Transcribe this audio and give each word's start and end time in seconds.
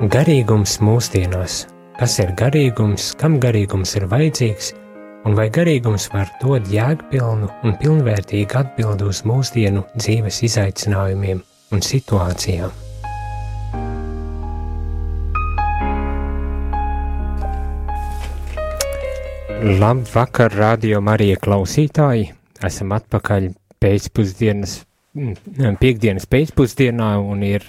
Garīgums 0.00 0.78
mūsdienās. 0.80 1.66
Kas 1.98 2.14
ir 2.22 2.30
garīgums, 2.32 3.10
kam 3.20 3.34
garīgums 3.36 3.90
ir 3.98 4.06
vajadzīgs, 4.08 4.70
un 5.28 5.34
vai 5.36 5.50
garīgums 5.52 6.06
var 6.14 6.30
dot 6.40 6.70
jēgpilnu 6.72 7.50
un 7.68 7.74
pilnvērtīgu 7.82 8.56
atbildi 8.62 9.04
uz 9.10 9.20
mūsdienu 9.28 9.82
dzīves 9.92 10.40
izaicinājumiem 10.48 11.42
un 11.76 11.84
situācijām? 11.84 12.72
Labvakar, 19.84 20.56
radio 20.56 21.04
Marija 21.04 21.36
klausītāji! 21.44 22.30
Esam 22.64 22.96
atpakaļ 22.96 23.52
pēcpusdienas, 23.84 24.80
mm, 25.12 25.76
piekdienas 25.76 26.24
pēcpusdienā 26.24 27.18
un 27.20 27.44
ir 27.44 27.68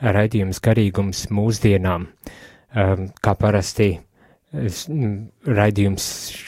raidījums 0.00 0.60
garīgums 0.64 1.26
mūsdienām. 1.34 2.06
Um, 2.70 3.08
kā 3.18 3.34
parasti 3.34 3.96
raidījums 4.50 6.04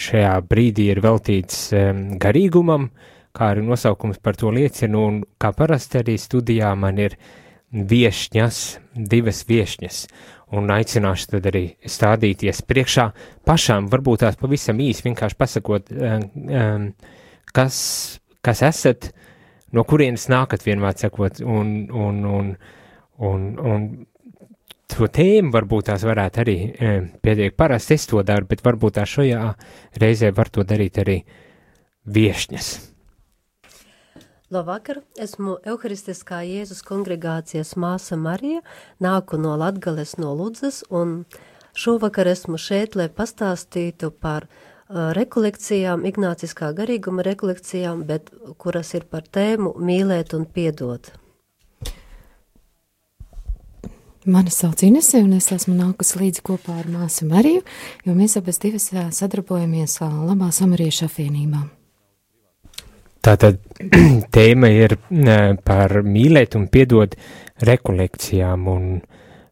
šajā 0.06 0.34
brīdī 0.50 0.88
ir 0.90 1.00
veltīts 1.02 1.68
um, 1.76 2.04
garīgumam, 2.22 2.88
kā 3.36 3.52
arī 3.52 3.62
nosaukums 3.66 4.18
par 4.22 4.36
to 4.38 4.50
liecina, 4.54 4.98
un 4.98 5.22
kā 5.40 5.52
parasti 5.56 6.00
arī 6.02 6.18
studijā 6.20 6.72
man 6.78 6.98
ir 6.98 7.16
viešņas, 7.72 8.60
divas 9.08 9.44
viešņas, 9.48 10.00
un 10.58 10.68
aicināšu 10.74 11.30
tad 11.36 11.48
arī 11.48 11.64
stādīties 11.88 12.60
priekšā 12.68 13.06
pašām, 13.48 13.88
varbūt 13.92 14.26
tās 14.26 14.36
pavisam 14.40 14.82
īsi 14.84 15.06
vienkārši 15.06 15.38
pasakot, 15.38 15.94
um, 15.94 16.90
kas, 17.54 17.78
kas 18.44 18.62
esat, 18.66 19.12
no 19.72 19.86
kurienes 19.88 20.28
nākat 20.28 20.66
vienmēr 20.66 20.98
sakot, 21.00 21.40
un, 21.40 21.74
un, 21.88 22.22
un, 22.28 22.54
un, 23.18 23.48
un 23.58 23.88
to 24.92 25.08
tēmu 25.08 25.52
varbūt 25.54 25.88
tās 25.88 26.04
varētu 26.06 26.42
arī 26.42 26.56
um, 26.68 27.10
pietiek 27.24 27.56
parasti 27.56 27.96
es 27.96 28.06
to 28.10 28.22
daru, 28.26 28.48
bet 28.48 28.64
varbūt 28.64 28.98
tā 28.98 29.06
šajā 29.08 29.52
reizē 30.02 30.32
var 30.36 30.50
to 30.52 30.64
darīt 30.68 31.00
arī 31.02 31.22
viešņas. 32.04 32.72
Labvakar, 34.52 34.98
esmu 35.16 35.56
Euharistiskā 35.64 36.42
Jēzus 36.44 36.82
kongregācijas 36.84 37.70
māsa 37.80 38.18
Marija, 38.20 38.60
nāku 39.00 39.38
no 39.40 39.54
Latgales 39.56 40.18
no 40.20 40.34
Ludzes, 40.36 40.82
un 40.92 41.22
šovakar 41.72 42.28
esmu 42.28 42.60
šeit, 42.60 42.98
lai 43.00 43.08
pastāstītu 43.08 44.10
par 44.12 44.44
uh, 44.44 45.08
rekolekcijām, 45.16 46.04
ignāciskā 46.04 46.68
garīguma 46.76 47.24
rekolekcijām, 47.24 48.04
bet 48.04 48.28
kuras 48.60 48.92
ir 48.92 49.08
par 49.08 49.24
tēmu 49.24 49.72
mīlēt 49.80 50.36
un 50.36 50.44
piedot. 50.44 51.14
Mani 54.24 54.50
sauc 54.54 54.82
Inese, 54.86 55.18
un 55.18 55.32
es 55.34 55.48
esmu 55.50 55.72
nākusi 55.74 56.20
līdzi 56.20 56.42
kopā 56.46 56.76
ar 56.78 56.86
māsu 56.86 57.26
Mariju, 57.26 57.64
jo 58.06 58.12
mēs 58.14 58.36
abas 58.38 58.60
divas 58.62 58.84
sadarbojamies 59.16 59.96
Labā 59.98 60.52
Samariešu 60.54 61.08
apvienībā. 61.08 61.62
Tātad 63.26 63.58
tēma 64.36 64.70
ir 64.70 64.94
par 65.66 65.96
mīlēt 66.06 66.54
un 66.54 66.68
piedot 66.70 67.16
rekolekcijām, 67.66 68.68
un, 68.70 68.86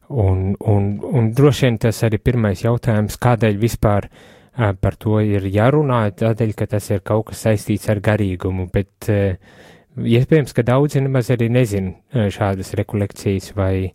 un, 0.06 0.46
un, 0.54 0.86
un 1.02 1.32
droši 1.34 1.66
vien 1.66 1.80
tas 1.88 2.04
arī 2.06 2.22
pirmais 2.22 2.62
jautājums, 2.62 3.18
kādēļ 3.18 3.58
vispār 3.58 4.06
par 4.54 5.00
to 5.02 5.18
ir 5.18 5.50
jārunā, 5.50 6.04
tādēļ, 6.14 6.54
ka 6.54 6.70
tas 6.76 6.92
ir 6.94 7.02
kaut 7.02 7.32
kas 7.32 7.42
saistīts 7.48 7.90
ar 7.90 7.98
garīgumu, 8.06 8.68
bet 8.70 9.10
iespējams, 9.10 10.54
ka 10.54 10.62
daudzi 10.62 11.02
nemaz 11.02 11.34
arī 11.34 11.50
nezin 11.50 11.96
šādas 12.14 12.74
rekolekcijas 12.78 13.50
vai, 13.58 13.90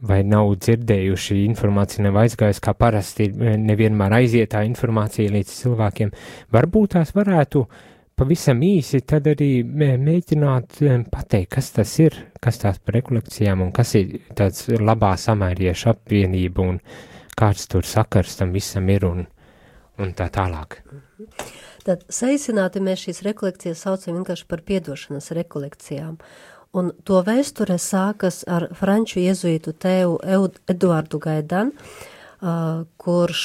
vai 0.00 0.20
nav 0.28 0.52
dzirdējuši 0.60 1.38
informāciju, 1.46 2.04
nav 2.04 2.20
aizgājusi, 2.26 2.62
kā 2.64 2.74
parasti 2.76 3.30
nevienmēr 3.32 4.18
aiziet 4.18 4.52
tā 4.52 4.66
informācija 4.68 5.32
līdz 5.32 5.52
cilvēkiem. 5.62 6.12
Varbūt 6.52 6.98
tās 6.98 7.14
varētu 7.16 7.62
uh, 7.64 7.84
pavisam 8.16 8.62
īsi 8.64 9.02
tad 9.04 9.28
arī 9.28 9.60
mēģināt 9.66 10.80
pateikt, 11.12 11.50
kas 11.52 11.70
tas 11.76 11.92
ir, 12.00 12.16
kas 12.40 12.60
tās 12.62 12.80
par 12.80 12.96
rekolekcijām 12.96 13.66
un 13.66 13.72
kas 13.76 13.92
ir 13.98 14.16
tāds 14.36 14.66
labā 14.80 15.12
samēriešu 15.20 15.92
apvienība 15.92 16.64
un 16.64 16.80
kāds 17.36 17.68
tur 17.68 17.84
sakars 17.84 18.38
tam 18.40 18.54
visam 18.56 18.88
ir 18.92 19.04
un, 19.08 19.26
un 20.00 20.16
tā 20.16 20.30
tālāk. 20.32 20.80
Tad 21.86 22.02
saīsināti 22.10 22.80
mēs 22.82 23.04
šīs 23.04 23.22
rekolekcijas 23.28 23.84
saucam 23.84 24.16
vienkārši 24.16 24.48
par 24.48 24.64
piedošanas 24.66 25.30
rekolekcijām. 25.36 26.16
Un 26.76 26.92
to 27.08 27.22
vēsture 27.24 27.78
sākas 27.80 28.42
ar 28.44 28.68
franču 28.76 29.22
jezuītu 29.22 29.72
tēvu 29.80 30.18
Eduardu 30.68 31.20
Gaidanu, 31.22 31.72
kurš 33.00 33.42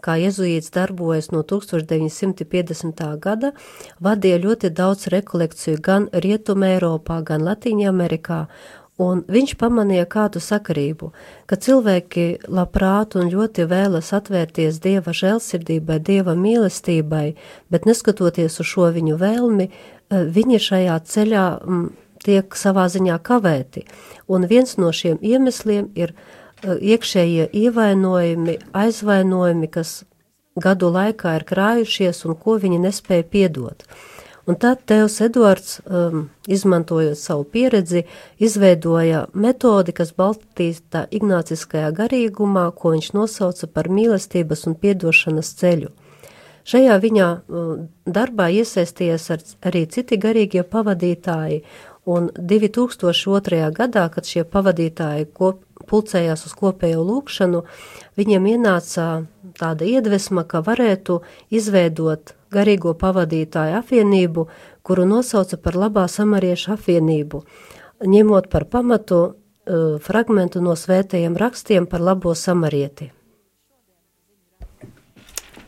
kā 0.00 0.16
jezuīts 0.16 0.72
darbojas 0.72 1.30
no 1.34 1.42
1950. 1.44 3.02
gada, 3.20 3.52
vadīja 4.00 4.38
ļoti 4.40 4.70
daudz 4.72 5.10
rekolekciju 5.12 5.82
gan 5.84 6.08
Rietumē 6.12 6.78
Eiropā, 6.78 7.20
gan 7.22 7.44
Latīņa 7.44 7.90
Amerikā, 7.92 8.46
un 9.02 9.20
viņš 9.28 9.56
pamanīja 9.60 10.06
kādu 10.08 10.40
sakarību, 10.40 11.12
ka 11.46 11.58
cilvēki 11.60 12.48
labprāt 12.48 13.16
un 13.20 13.28
ļoti 13.32 13.66
vēlas 13.68 14.12
atvērties 14.16 14.80
Dieva 14.80 15.12
žēlsirdībai, 15.12 16.00
Dieva 16.00 16.32
mīlestībai, 16.38 17.34
bet 17.68 17.88
neskatoties 17.88 18.60
uz 18.64 18.68
šo 18.72 18.88
viņu 18.96 19.18
vēlmi, 19.20 19.68
viņi 20.08 20.62
šajā 20.70 20.96
ceļā 21.04 21.46
tiek 22.24 22.56
savā 22.58 22.86
ziņā 22.92 23.18
kavēti, 23.24 23.84
un 24.28 24.46
viens 24.50 24.78
no 24.78 24.92
šiem 24.94 25.18
iemesliem 25.22 25.90
ir 25.98 26.14
uh, 26.14 26.78
iekšējie 26.78 27.50
ievainojumi, 27.64 28.58
aizvainojumi, 28.72 29.68
kas 29.68 30.02
gadu 30.56 30.90
laikā 30.92 31.36
ir 31.38 31.46
krājušies 31.48 32.24
un 32.28 32.36
ko 32.36 32.58
viņi 32.62 32.82
nespēja 32.82 33.28
piedot. 33.28 33.86
Un 34.46 34.56
tad 34.58 34.80
Tevs 34.90 35.20
Edvards, 35.22 35.76
um, 35.86 36.24
izmantojot 36.50 37.18
savu 37.18 37.44
pieredzi, 37.44 38.02
izveidoja 38.42 39.28
metodi, 39.34 39.94
kas 39.94 40.10
balstīta 40.18 41.04
ignāciskajā 41.14 41.92
garīgumā, 41.94 42.64
ko 42.74 42.90
viņš 42.96 43.12
nosauca 43.14 43.68
par 43.70 43.86
mīlestības 43.86 44.66
un 44.66 44.74
piedošanas 44.82 45.52
ceļu. 45.60 45.92
Šajā 46.66 46.98
viņa 47.02 47.28
uh, 47.30 47.70
darbā 48.06 48.48
iesaistījies 48.58 49.30
ar, 49.34 49.46
arī 49.70 49.86
citi 49.86 50.18
garīgie 50.18 50.66
pavadītāji, 50.66 51.62
un 52.04 52.30
2002. 52.36 53.70
gadā, 53.74 54.08
kad 54.10 54.26
šie 54.26 54.44
pavadītāji 54.48 55.28
kop, 55.34 55.62
pulcējās 55.86 56.46
uz 56.48 56.54
kopējo 56.58 57.02
lūkšanu, 57.06 57.62
viņiem 58.18 58.48
ienāca 58.54 59.06
tāda 59.58 59.86
iedvesma, 59.86 60.44
ka 60.48 60.62
varētu 60.66 61.20
izveidot 61.50 62.34
garīgo 62.52 62.94
pavadītāju 62.98 63.78
apvienību, 63.80 64.46
kuru 64.82 65.06
nosauca 65.06 65.58
par 65.62 65.78
labā 65.78 66.08
samariešu 66.10 66.74
apvienību, 66.76 67.42
ņemot 68.06 68.50
par 68.50 68.66
pamatu 68.66 69.22
uh, 69.22 69.98
fragmentu 70.02 70.62
no 70.62 70.76
svētajiem 70.76 71.38
rakstiem 71.38 71.86
par 71.86 72.02
labo 72.02 72.34
samarieti. 72.34 73.12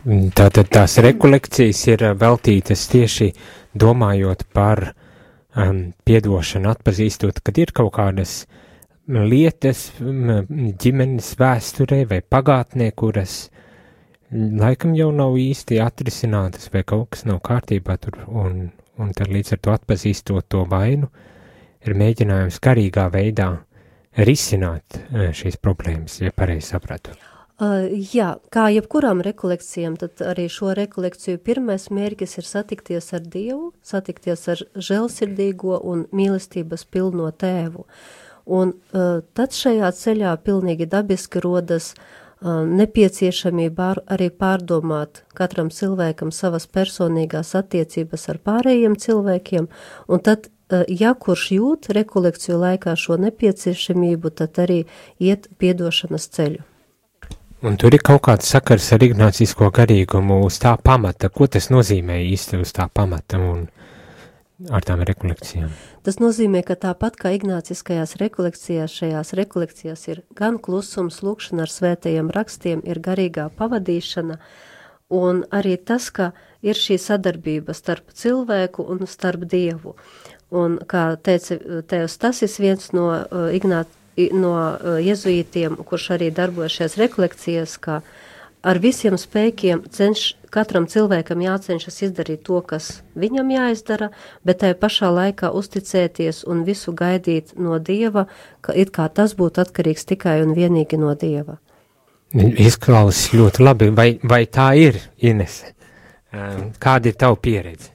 Tātad 0.04 0.68
tās 0.68 0.98
rekolekcijas 1.00 1.78
ir 1.88 2.02
veltītas 2.20 2.82
tieši 2.92 3.30
domājot 3.72 4.44
par 4.52 4.90
um, 5.56 5.80
piedošanu, 6.06 6.70
atpazīstot, 6.74 7.40
kad 7.44 7.58
ir 7.58 7.72
kaut 7.76 7.92
kādas 7.96 8.44
lietas 9.04 9.90
ģimenes 10.00 11.34
vēsturē 11.40 12.04
vai 12.08 12.22
pagātnē, 12.24 12.88
kuras 12.96 13.48
laikam 14.32 14.94
jau 14.96 15.10
nav 15.12 15.36
īsti 15.38 15.78
atrisinātas 15.84 16.70
vai 16.72 16.82
kaut 16.88 17.12
kas 17.14 17.26
nav 17.28 17.42
kārtībā 17.44 17.98
tur, 18.00 18.16
un, 18.28 18.72
un 18.98 19.12
tad 19.16 19.30
līdz 19.30 19.54
ar 19.54 19.62
to 19.62 19.74
atpazīstot 19.74 20.48
to 20.48 20.64
vainu, 20.70 21.10
ir 21.84 21.98
mēģinājums 22.00 22.60
garīgā 22.64 23.06
veidā 23.12 23.50
risināt 24.24 24.98
e, 24.98 25.30
šīs 25.36 25.60
problēmas, 25.60 26.20
ja 26.22 26.32
pareizi 26.34 26.72
sapratu. 26.72 27.14
Uh, 27.64 27.84
jā, 28.12 28.34
kā 28.52 28.66
jebkurām 28.74 29.20
rekolekcijām, 29.22 29.94
tad 30.00 30.18
arī 30.26 30.48
šo 30.50 30.72
rekolekciju 30.74 31.38
pirmais 31.44 31.86
mērķis 31.94 32.38
ir 32.40 32.48
satikties 32.48 33.12
ar 33.14 33.22
Dievu, 33.30 33.70
satikties 33.84 34.42
ar 34.50 34.62
žēlsirdīgo 34.74 35.78
un 35.92 36.02
mīlestības 36.10 36.82
pilno 36.90 37.30
tēvu. 37.30 37.86
Un 38.58 38.74
uh, 38.74 39.22
tad 39.38 39.54
šajā 39.54 39.92
ceļā 40.00 40.34
pilnīgi 40.44 40.88
dabiski 40.90 41.44
rodas 41.44 41.92
uh, 41.94 42.66
nepieciešamība 42.82 43.92
arī 44.18 44.28
pārdomāt 44.34 45.22
katram 45.38 45.70
cilvēkam 45.70 46.34
savas 46.34 46.66
personīgās 46.66 47.54
attiecības 47.62 48.28
ar 48.34 48.42
pārējiem 48.50 48.98
cilvēkiem, 48.98 49.70
un 50.08 50.26
tad, 50.26 50.50
ja 50.90 51.14
kurš 51.14 51.48
jūt 51.54 51.90
rekolekciju 51.94 52.60
laikā 52.66 52.98
šo 52.98 53.20
nepieciešamību, 53.28 54.36
tad 54.42 54.64
arī 54.66 54.84
iet 55.22 55.48
piedošanas 55.62 56.32
ceļu. 56.34 56.73
Un 57.64 57.78
tur 57.80 57.94
ir 57.96 58.02
kaut 58.04 58.20
kāds 58.26 58.50
sakars 58.52 58.90
ar 58.92 59.00
ignācisko 59.06 59.70
garīgumu 59.72 60.42
uz 60.44 60.58
tā 60.60 60.74
pamata. 60.76 61.30
Ko 61.32 61.46
tas 61.48 61.70
nozīmē 61.72 62.18
īsti 62.28 62.58
uz 62.60 62.74
tā 62.76 62.90
pamata? 62.92 63.40
Un 63.40 63.62
ar 64.68 64.84
tām 64.84 65.00
rekolekcijām. 65.08 65.70
Tas 66.04 66.20
nozīmē, 66.20 66.60
ka 66.66 66.76
tāpat 66.76 67.16
kā 67.22 67.32
ignāciskajās 67.38 68.18
rekolekcijās, 68.20 68.92
šajās 68.92 69.32
rekolekcijās 69.40 70.04
ir 70.12 70.20
gan 70.36 70.60
klusums, 70.60 71.22
lūkšana 71.24 71.64
ar 71.64 71.72
svētajiem 71.72 72.28
rakstiem, 72.36 72.84
ir 72.84 73.00
garīgā 73.00 73.48
pavadīšana, 73.56 74.38
un 75.16 75.42
arī 75.48 75.78
tas, 75.80 76.10
ka 76.12 76.32
ir 76.60 76.76
šī 76.76 77.00
sadarbība 77.00 77.72
starp 77.72 78.12
cilvēku 78.12 78.84
un 78.92 79.08
starp 79.08 79.48
Dievu. 79.48 79.96
Un, 80.54 80.78
kā 80.84 81.14
teica 81.16 81.82
Tevs 81.88 82.20
Tasis, 82.20 82.60
viens 82.60 82.92
no 82.92 83.08
uh, 83.10 83.48
Ignāt, 83.56 83.88
no 84.16 84.54
uh, 84.54 84.98
jezuītiem, 85.02 85.76
kurš 85.86 86.10
arī 86.16 86.30
darbojas 86.34 86.78
šajās 86.78 86.96
rekolekcijās, 87.00 87.76
ka 87.82 88.00
ar 88.64 88.80
visiem 88.80 89.16
spēkiem 89.20 89.84
cenš, 89.92 90.34
katram 90.54 90.86
cilvēkam 90.90 91.42
jācenšas 91.44 92.00
izdarīt 92.08 92.44
to, 92.46 92.60
kas 92.64 93.02
viņam 93.18 93.50
jāizdara, 93.54 94.10
bet 94.46 94.62
tajā 94.62 94.78
pašā 94.80 95.10
laikā 95.12 95.50
uzticēties 95.52 96.44
un 96.48 96.64
visu 96.68 96.94
gaidīt 96.96 97.54
no 97.58 97.78
Dieva, 97.78 98.26
ka 98.64 98.72
it 98.72 98.94
kā 98.94 99.08
tas 99.12 99.36
būtu 99.36 99.64
atkarīgs 99.64 100.08
tikai 100.08 100.40
un 100.46 100.54
vienīgi 100.56 101.00
no 101.00 101.14
Dieva. 101.18 101.58
Izklausās 102.34 103.30
ļoti 103.36 103.62
labi, 103.62 103.90
vai, 103.94 104.08
vai 104.22 104.42
tā 104.50 104.72
ir, 104.78 104.98
Inese? 105.22 105.74
Kāda 106.82 107.12
ir 107.12 107.18
tava 107.18 107.36
pieredze? 107.38 107.92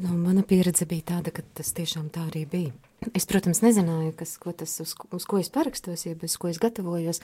Nu, 0.00 0.14
mana 0.16 0.40
pieredze 0.40 0.86
bija 0.88 1.10
tāda, 1.10 1.34
ka 1.36 1.42
tas 1.52 1.74
tiešām 1.76 2.06
tā 2.14 2.24
arī 2.30 2.46
bija. 2.48 2.72
Es, 3.10 3.24
protams, 3.26 3.58
nezināju, 3.64 4.12
kas, 4.18 4.36
ko 4.38 4.52
tas, 4.54 4.76
uz, 4.82 4.92
uz 5.14 5.24
ko 5.26 5.40
es 5.42 5.50
parakstos, 5.52 6.04
jeb 6.06 6.22
uz 6.22 6.36
ko 6.38 6.50
es 6.52 6.60
gatavojos, 6.62 7.18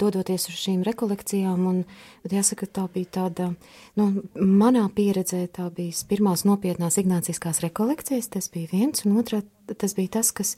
dodoties 0.00 0.44
uz 0.52 0.58
šīm 0.60 0.82
rekolekcijām. 0.84 1.62
Un, 1.70 1.78
bet 2.24 2.34
jāsaka, 2.36 2.68
tā 2.68 2.84
bija 2.92 3.08
tāda, 3.20 3.48
nu, 3.96 4.10
manā 4.36 4.84
pieredzē 4.92 5.46
tā 5.56 5.70
bija 5.74 6.04
pirmās 6.10 6.44
nopietnās 6.48 7.00
ignāciskās 7.00 7.62
rekolekcijas, 7.64 8.28
tas 8.36 8.50
bija 8.52 8.74
viens, 8.74 9.06
un 9.08 9.16
otrā 9.22 9.40
tas 9.72 9.96
bija 9.96 10.18
tas, 10.20 10.34
kas, 10.36 10.54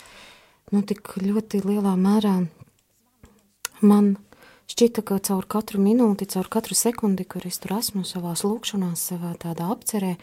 nu, 0.74 0.82
tik 0.82 1.14
ļoti 1.22 1.62
lielā 1.62 1.94
mērā 2.00 2.40
man 3.82 4.16
Šķita, 4.72 5.02
ka 5.04 5.18
caur 5.20 5.44
katru 5.50 5.82
minūti, 5.84 6.24
caur 6.32 6.46
katru 6.48 6.72
sekundi, 6.78 7.26
kur 7.28 7.44
es 7.44 7.58
tur 7.60 7.74
esmu 7.76 8.06
savā 8.08 8.32
lūkšanās, 8.38 9.02
savā 9.10 9.34
tādā 9.42 9.66
apcerē 9.74 10.14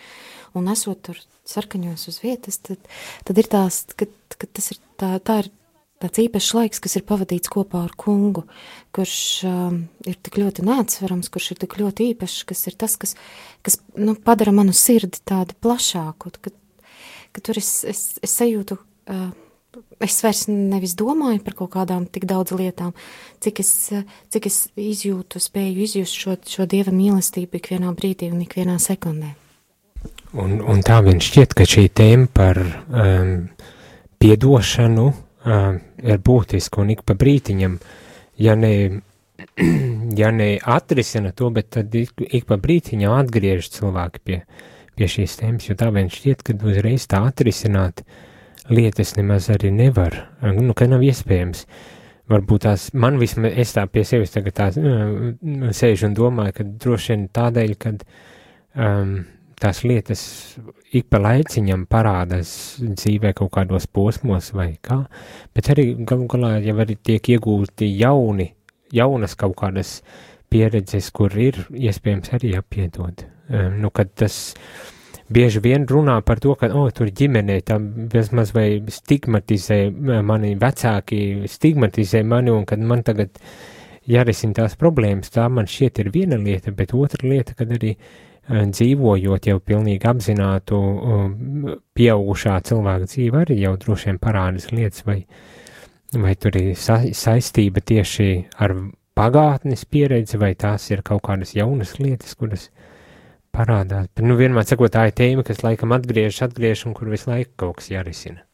un 0.57 0.71
esot 0.71 1.03
tur 1.05 1.19
sarkaņos 1.45 2.07
uz 2.09 2.17
vietas, 2.23 2.57
tad, 2.65 2.81
tad 3.27 3.41
ir 3.41 3.49
tās, 3.51 3.83
ka, 3.93 4.07
ka 4.33 4.49
tas 4.49 4.71
ir 4.73 4.79
tā, 4.97 5.11
tā 5.21 5.35
ir 5.43 5.51
tāds 6.01 6.21
īpašs 6.23 6.49
laiks, 6.57 6.81
kas 6.81 6.97
ir 6.97 7.05
pavadīts 7.05 7.51
kopā 7.53 7.83
ar 7.85 7.93
kungu, 7.99 8.47
kurš 8.95 9.19
um, 9.45 9.83
ir 10.09 10.17
tik 10.17 10.39
ļoti 10.41 10.65
neatsverams, 10.65 11.29
kurš 11.29 11.51
ir 11.53 11.61
tik 11.65 11.75
ļoti 11.81 12.09
īpašs, 12.15 12.39
kas 12.49 12.65
ir 12.71 12.79
tas, 12.79 12.95
kas, 12.97 13.13
kas 13.65 13.77
nu, 13.99 14.15
padara 14.15 14.55
manu 14.55 14.73
sirdi 14.73 15.21
tādu 15.29 15.57
plašāku, 15.61 16.33
ka, 16.41 16.55
ka 17.35 17.45
tur 17.45 17.61
es, 17.61 17.83
es, 17.85 18.03
es 18.23 18.33
sajūtu 18.39 18.79
uh, 18.79 19.29
es 20.01 20.18
vairs 20.24 20.45
nevis 20.50 20.95
domāju 20.98 21.42
par 21.45 21.56
kaut 21.57 21.71
kādām 21.75 22.07
tik 22.10 22.25
daudz 22.30 22.54
lietām, 22.56 22.94
cik 23.44 23.62
es, 23.63 23.71
cik 24.33 24.48
es 24.50 24.62
izjūtu, 24.80 25.42
spēju 25.42 25.83
izjust 25.86 26.18
šo, 26.18 26.38
šo 26.45 26.66
dieva 26.69 26.94
mīlestību 26.95 27.60
ikvienā 27.60 27.94
brīdī 27.98 28.31
un 28.33 28.42
ikvienā 28.45 28.80
sekundē. 28.81 29.36
Un, 30.39 30.60
un 30.62 30.81
tā 30.86 31.00
vien 31.06 31.19
šķiet, 31.21 31.56
ka 31.57 31.66
šī 31.68 31.88
tēma 31.98 32.30
par 32.33 32.60
um, 32.62 33.36
piedošanu 34.21 35.06
um, 35.10 35.80
ir 36.06 36.24
būtiska. 36.25 36.83
Un 36.83 36.94
ik 36.94 37.04
pa 37.06 37.18
brītiņam, 37.18 37.77
ja 38.42 38.56
ne, 38.57 38.74
ja 40.21 40.31
ne 40.33 40.50
atrisina 40.62 41.33
to, 41.33 41.50
bet 41.54 41.74
tad 41.75 41.95
ik, 41.98 42.13
ik 42.30 42.50
pa 42.50 42.60
brītiņam 42.62 43.18
atgriež 43.18 43.71
cilvēki 43.74 44.24
pie, 44.24 44.42
pie 44.95 45.12
šīs 45.18 45.39
tēmas, 45.42 45.69
jo 45.69 45.77
tā 45.80 45.89
vien 45.98 46.13
šķiet, 46.13 46.45
ka 46.45 46.57
uzreiz 46.62 47.10
tā 47.10 47.24
atrisināt 47.27 48.06
uh, 48.06 48.25
lietas 48.69 49.16
nemaz 49.18 49.50
arī 49.54 49.71
nevar, 49.74 50.16
nu, 50.56 50.75
ka 50.77 50.88
nav 50.89 51.04
iespējams. 51.06 51.66
Varbūt 52.30 52.68
tās 52.68 52.89
man 52.94 53.18
vismaz, 53.18 53.56
es 53.57 53.74
tā 53.74 53.88
pie 53.89 54.04
sevis 54.06 54.36
tagad 54.36 54.56
tā 54.60 54.68
sēžu 55.74 56.10
un 56.10 56.18
domāju, 56.18 56.60
ka 56.60 56.66
droši 56.83 57.16
vien 57.16 57.24
tādēļ, 57.33 57.74
kad 57.81 58.04
um, 58.77 59.16
tās 59.60 59.81
lietas 59.81 60.21
ik 60.94 61.10
pa 61.10 61.21
laiciņam 61.24 61.88
parādās 61.89 62.51
dzīvē 62.83 63.33
kaut 63.38 63.50
kādos 63.57 63.89
posmos 63.89 64.51
vai 64.54 64.75
kā, 64.86 65.01
bet 65.57 65.71
arī 65.74 65.88
galu 66.06 66.30
galā 66.30 66.54
jau 66.62 66.77
arī 66.86 67.00
tiek 67.01 67.33
iegūti 67.33 67.89
jauni, 67.98 68.51
jaunas 68.94 69.33
kaut 69.39 69.57
kādas 69.57 69.98
pieredzes, 70.54 71.10
kur 71.13 71.33
ir 71.33 71.57
iespējams 71.74 72.38
arī 72.38 72.54
apiedot. 72.62 73.25
Um, 73.50 73.81
nu, 73.81 73.89
kad 73.89 74.13
tas, 74.21 74.38
uh, 74.54 74.98
bieži 75.33 75.61
vien 75.63 75.85
runā 75.89 76.19
par 76.25 76.41
to, 76.43 76.55
ka, 76.59 76.71
oh, 76.73 76.89
tur 76.95 77.11
ģimenē 77.15 77.59
tā 77.67 77.77
bezmaz 77.79 78.53
vai 78.55 78.81
stigmatizē 78.89 79.81
mani, 80.25 80.55
vecāki 80.59 81.49
stigmatizē 81.49 82.23
mani, 82.25 82.53
un 82.53 82.65
kad 82.69 82.81
man 82.81 83.03
tagad 83.07 83.37
jārisina 84.09 84.61
tās 84.63 84.75
problēmas, 84.79 85.31
tā 85.33 85.45
man 85.53 85.69
šķiet 85.69 86.01
ir 86.03 86.11
viena 86.13 86.39
lieta, 86.41 86.73
bet 86.75 86.95
otra 86.97 87.29
lieta, 87.29 87.55
kad 87.57 87.71
arī 87.77 87.95
dzīvojot 88.49 89.45
jau 89.51 89.59
pilnīgi 89.61 90.07
apzinātu 90.09 90.77
pieaugušā 91.97 92.55
cilvēka 92.65 93.09
dzīve, 93.11 93.43
arī 93.43 93.59
jau 93.61 93.75
droši 93.77 94.09
vien 94.09 94.21
parādas 94.21 94.71
lietas, 94.73 95.05
vai, 95.05 95.19
vai 96.15 96.33
tur 96.33 96.57
ir 96.57 96.71
sa 96.79 97.03
saistība 97.05 97.83
tieši 97.85 98.29
ar 98.65 98.73
pagātnes 99.19 99.85
pieredzi, 99.85 100.39
vai 100.41 100.55
tās 100.57 100.89
ir 100.89 101.03
kaut 101.05 101.21
kādas 101.27 101.53
jaunas 101.53 101.97
lietas, 102.01 102.33
kuras 102.39 102.69
parādās. 103.55 104.09
Bet, 104.13 104.25
nu, 104.25 104.37
vienmēr 104.39 104.67
sakot, 104.67 104.91
tā 104.93 105.07
ir 105.09 105.15
tēma, 105.17 105.45
kas 105.47 105.63
laikam 105.65 105.95
atgriežas, 105.95 106.45
atgriežas 106.49 106.85
un 106.89 106.95
kur 106.97 107.11
visu 107.11 107.31
laiku 107.31 107.55
kaut 107.63 107.79
kas 107.79 107.91
jārisina. 107.93 108.45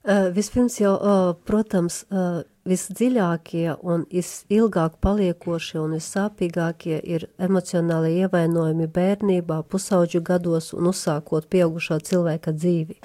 Uh, 0.00 0.30
vispirms 0.32 0.78
jau, 0.80 0.94
uh, 0.96 1.32
protams, 1.44 2.02
uh, 2.08 2.40
visdziļākie 2.68 3.74
un 3.84 4.06
visilgāk 4.12 4.96
paliekošie 5.04 5.76
un 5.82 5.98
vissāpīgākie 5.98 7.00
ir 7.04 7.26
emocionāli 7.40 8.14
ievainojumi 8.22 8.88
bērnībā, 8.94 9.60
pusauģu 9.68 10.22
gados 10.24 10.72
un 10.76 10.88
uzsākot 10.92 11.50
pieaugušā 11.52 12.00
cilvēka 12.08 12.56
dzīvi. 12.56 12.96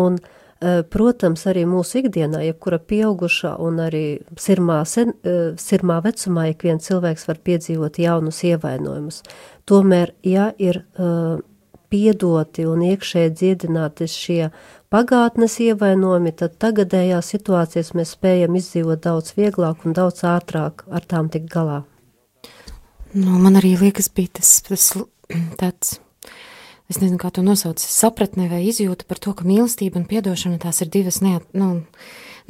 Un 0.00 0.16
uh, 0.16 0.32
protams, 0.90 1.44
arī 1.50 1.64
mūsu 1.68 2.00
ikdienā, 2.02 2.40
jebkura 2.48 2.78
pieaugušā 2.78 3.54
un 3.62 3.80
arī 3.84 4.04
sirmā, 4.40 4.80
sen, 4.88 5.14
eh, 5.24 5.54
sirmā 5.60 6.00
vecumā, 6.04 6.50
ik 6.50 6.62
viens 6.62 6.86
cilvēks 6.86 7.26
var 7.28 7.40
piedzīvot 7.44 7.98
jaunus 7.98 8.42
ievainojumus. 8.44 9.22
Tomēr, 9.66 10.12
ja 10.22 10.52
ir 10.58 10.84
uh, 10.98 11.40
piedoti 11.88 12.66
un 12.68 12.82
iekšēji 12.84 13.32
dziedināti 13.38 14.08
šie 14.10 14.50
pagātnes 14.92 15.56
ievainojumi, 15.64 16.34
tad 16.36 16.58
tagadējā 16.62 17.20
situācijas 17.24 17.94
mēs 17.96 18.14
spējam 18.16 18.58
izdzīvot 18.58 19.04
daudz 19.04 19.34
vieglāk 19.38 19.86
un 19.86 19.96
daudz 19.96 20.24
ātrāk 20.28 20.84
ar 20.90 21.06
tām 21.08 21.30
tikt 21.32 21.50
galā. 21.52 21.82
Nu, 23.14 23.38
man 23.38 23.56
arī 23.60 23.76
liekas, 23.80 24.10
bija 24.10 24.40
tas, 24.40 24.56
tas 24.66 24.90
tāds 25.60 25.98
es 26.92 27.00
nezinu, 27.00 27.18
kā 27.20 27.30
to 27.32 27.44
nosauc, 27.44 27.80
sapratne 27.80 28.50
vai 28.50 28.64
izjūta 28.68 29.06
par 29.08 29.20
to, 29.22 29.32
ka 29.36 29.46
mīlestība 29.48 30.00
un 30.00 30.06
piedošana 30.08 30.60
tās 30.62 30.82
ir 30.84 30.92
divas 30.92 31.20
neat, 31.24 31.46
nu, 31.56 31.84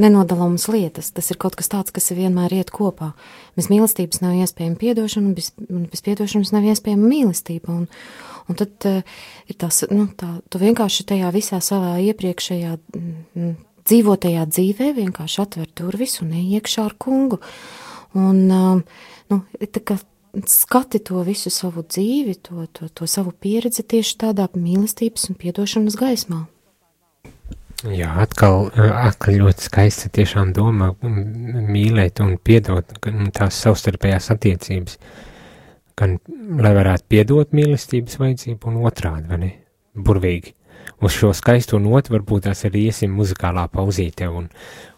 nenodalāmas 0.01 0.67
lietas. 0.73 1.13
Tas 1.15 1.31
ir 1.31 1.39
kaut 1.41 1.57
kas 1.59 1.71
tāds, 1.71 1.95
kas 1.95 2.11
vienmēr 2.15 2.57
iet 2.57 2.73
kopā. 2.75 3.13
Bez 3.59 3.71
mīlestības 3.71 4.23
nav 4.25 4.35
iespējama 4.43 4.79
piedošana, 4.81 5.31
un 5.31 5.37
bez, 5.39 5.53
bez 5.93 6.03
piedošanas 6.05 6.51
nav 6.55 6.67
iespējama 6.71 7.11
mīlestība. 7.11 7.77
Un, 7.77 7.87
un 8.51 8.59
tad 8.59 8.89
uh, 8.91 9.21
ir 9.51 9.61
tas, 9.61 9.85
nu, 9.95 10.09
tā, 10.19 10.33
tu 10.51 10.63
vienkārši 10.63 11.07
tajā 11.13 11.31
visā 11.35 11.61
savā 11.63 11.95
iepriekšējā 12.09 12.75
mm, 12.75 13.55
dzīvotajā 13.85 14.49
dzīvē 14.51 14.91
vienkārši 14.99 15.43
atver 15.45 15.71
durvis 15.79 16.19
un 16.25 16.35
iekšā 16.41 16.89
ar 16.89 16.99
kungu. 16.99 17.39
Un, 18.19 18.43
uh, 18.51 19.07
nu, 19.31 19.41
tā 19.63 19.83
kā 19.83 20.01
skati 20.47 21.01
to 21.05 21.23
visu 21.27 21.51
savu 21.53 21.85
dzīvi, 21.87 22.35
to, 22.43 22.67
to, 22.73 22.89
to 22.89 23.07
savu 23.11 23.33
pieredzi 23.33 23.85
tieši 23.87 24.19
tādā 24.25 24.49
mīlestības 24.55 25.31
un 25.31 25.39
piedošanas 25.41 25.97
gaismā. 26.01 26.45
Jā, 27.85 28.15
atkal, 28.23 28.71
atkal 28.81 29.37
ļoti 29.43 29.67
skaista 29.67 30.09
tiešām 30.09 30.55
doma 30.57 30.95
mīlēt 31.05 32.23
un 32.25 32.39
piedot 32.41 32.95
tās 33.37 33.59
savstarpējās 33.61 34.31
attiecības. 34.33 34.97
Gan, 35.99 36.17
lai 36.59 36.73
varētu 36.75 37.05
piedot 37.13 37.53
mīlestības 37.55 38.17
vajadzību 38.23 38.71
un 38.71 38.81
otrādi, 38.89 39.29
vai 39.29 39.41
ne? 39.43 39.51
Burvīgi. 39.95 40.55
Uz 41.05 41.13
šo 41.15 41.33
skaisto 41.37 41.79
notu 41.83 42.15
varbūt 42.15 42.49
tās 42.49 42.65
arī 42.67 42.87
iesim 42.89 43.13
muzikālā 43.19 43.67
pauzīte 43.73 44.31
un, 44.33 44.49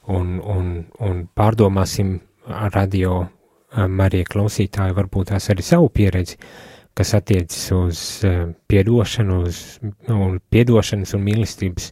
un, 0.07 0.37
un, 0.41 0.71
un 1.03 1.27
pārdomāsim 1.37 2.21
radio 2.47 3.25
Marija 3.75 4.29
klausītāji 4.31 4.95
varbūt 4.97 5.33
tās 5.33 5.51
arī 5.53 5.65
savu 5.67 5.91
pieredzi, 5.93 6.39
kas 6.97 7.13
attiecas 7.19 7.65
uz 7.77 8.03
piedošanu, 8.71 9.41
uz 9.49 9.63
un 10.13 10.39
piedošanas 10.51 11.15
un 11.19 11.25
mīlestības 11.27 11.91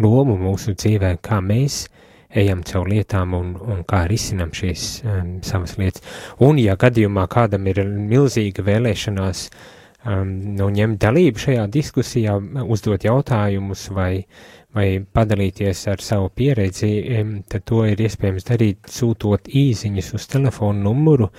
lomu 0.00 0.36
mūsu 0.40 0.74
dzīvē, 0.74 1.16
kā 1.22 1.40
mēs 1.44 1.84
ejam 2.30 2.62
caur 2.66 2.88
lietām 2.88 3.34
un, 3.34 3.50
un 3.58 3.82
kā 3.88 4.04
risinam 4.10 4.52
šīs 4.54 4.86
um, 5.04 5.34
savas 5.46 5.76
lietas. 5.80 6.04
Un, 6.46 6.58
ja 6.62 6.76
gadījumā 6.78 7.26
kādam 7.30 7.66
ir 7.70 7.82
milzīga 7.84 8.64
vēlēšanās 8.66 9.44
um, 9.50 10.30
nu, 10.56 10.70
ņemt 10.70 11.00
dalību 11.02 11.42
šajā 11.42 11.66
diskusijā, 11.74 12.38
uzdot 12.64 13.06
jautājumus 13.06 13.88
vai, 13.94 14.12
vai 14.76 15.00
padalīties 15.02 15.86
ar 15.90 16.02
savu 16.04 16.30
pieredzi, 16.34 16.90
tad 17.50 17.64
to 17.68 17.82
ir 17.88 18.00
iespējams 18.04 18.46
darīt 18.46 18.90
sūtot 18.92 19.50
īziņas 19.50 20.12
uz 20.18 20.26
telefonu 20.30 20.90
numuru 20.90 21.30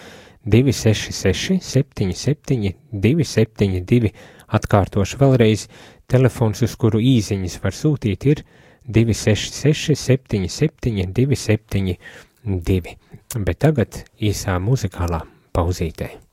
266 0.46 1.62
77 1.62 2.74
272. 2.92 4.12
Atkārtošu 4.52 5.20
vēlreiz, 5.22 5.68
telefons, 6.12 6.64
uz 6.66 6.74
kuru 6.76 7.00
īziņas 7.00 7.60
var 7.64 7.78
sūtīt, 7.78 8.26
ir 8.28 8.44
266 8.88 9.96
77 9.96 11.14
272. 11.16 12.98
Bet 13.48 13.62
tagad 13.64 14.04
īsā 14.20 14.58
muzikālā 14.60 15.22
pauzītē. 15.56 16.31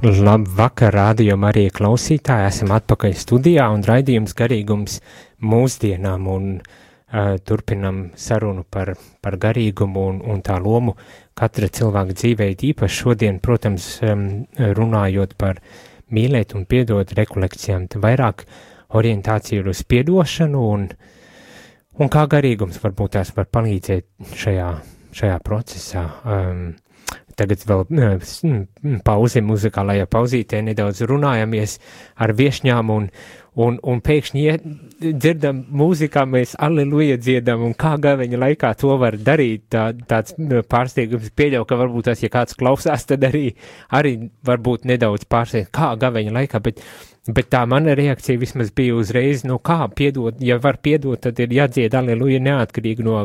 Labvakar, 0.00 0.94
rādījumā 0.96 1.50
arī 1.52 1.66
klausītāji, 1.76 2.46
esam 2.48 2.70
atpakaļ 2.72 3.12
studijā 3.20 3.66
un 3.68 3.82
raidījums 3.84 4.32
garīgums 4.32 4.94
mūsdienām 5.44 6.24
un 6.32 6.46
uh, 6.56 7.36
turpinam 7.44 7.98
sarunu 8.16 8.64
par, 8.64 8.94
par 9.20 9.36
garīgumu 9.36 10.06
un, 10.08 10.22
un 10.24 10.40
tā 10.40 10.56
lomu 10.56 10.96
katra 11.36 11.68
cilvēka 11.68 12.16
dzīvē, 12.16 12.48
īpaši 12.70 13.00
šodien, 13.02 13.42
protams, 13.44 13.92
um, 14.00 14.26
runājot 14.56 15.36
par 15.36 15.60
mīlēt 16.08 16.56
un 16.56 16.64
piedot 16.64 17.12
rekolekcijām, 17.20 17.90
vairāk 18.00 18.46
orientācija 18.96 19.60
ir 19.60 19.68
uz 19.68 19.84
piedošanu 19.84 20.68
un, 20.70 20.88
un 22.00 22.08
kā 22.08 22.24
garīgums 22.24 22.80
varbūt 22.80 23.18
tās 23.18 23.36
var 23.36 23.52
palīdzēt 23.52 24.32
šajā, 24.32 24.70
šajā 25.12 25.42
procesā. 25.44 26.08
Um, 26.24 26.70
tagad 27.40 27.62
vēl 27.68 27.84
pauzi 29.06 29.42
muzikālajā 29.44 30.08
pauzītē 30.10 30.60
nedaudz 30.64 31.04
runājamies 31.08 31.78
ar 32.20 32.34
viešņām 32.36 32.92
un, 32.92 33.06
un, 33.60 33.78
un 33.82 34.00
pēkšņi 34.04 34.42
iet, 34.44 34.66
dzirdam 35.00 35.62
mūzikā, 35.80 36.24
mēs 36.28 36.54
aleluja 36.60 37.18
dziedam 37.20 37.64
un 37.66 37.74
kā 37.78 37.96
gaveņa 38.02 38.40
laikā 38.44 38.72
to 38.80 38.96
var 39.00 39.16
darīt, 39.16 39.66
tā, 39.72 39.90
tāds 40.10 40.36
pārsteigums 40.70 41.32
pieļauj, 41.36 41.66
ka 41.68 41.80
varbūt 41.80 42.10
tas, 42.10 42.24
ja 42.24 42.32
kāds 42.32 42.58
klausās, 42.60 43.06
tad 43.08 43.24
arī, 43.28 43.46
arī 43.96 44.16
varbūt 44.46 44.86
nedaudz 44.90 45.26
pārsteigts, 45.30 45.72
kā 45.76 45.92
gaveņa 46.00 46.36
laikā, 46.36 46.62
bet, 46.66 46.82
bet 47.28 47.50
tā 47.52 47.64
mana 47.70 47.96
reakcija 47.98 48.40
vismaz 48.40 48.72
bija 48.76 48.98
uzreiz, 49.00 49.44
nu 49.48 49.58
kā 49.64 49.82
piedot, 49.96 50.40
ja 50.44 50.60
var 50.62 50.80
piedot, 50.82 51.20
tad 51.24 51.40
ir 51.42 51.56
jādzied 51.60 51.96
aleluja 51.96 52.42
neatkarīgi 52.44 53.06
no 53.06 53.22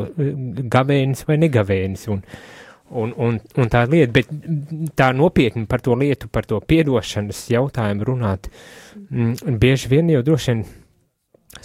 gavēnis 0.72 1.26
vai 1.28 1.40
negavēnis 1.44 2.08
un, 2.12 2.24
Un, 2.86 3.10
un, 3.18 3.40
un 3.58 3.70
tā 3.70 3.80
lieta, 3.90 4.12
bet 4.14 4.28
tā 4.94 5.08
nopietni 5.10 5.64
par 5.66 5.82
to 5.82 5.96
lietu, 5.98 6.28
par 6.30 6.46
to 6.46 6.60
piedošanas 6.62 7.40
jautājumu 7.50 8.06
runāt, 8.06 8.46
mm, 9.10 9.56
bieži 9.58 9.90
vien 9.90 10.12
jau 10.12 10.20
droši 10.22 10.52
vien 10.52 10.62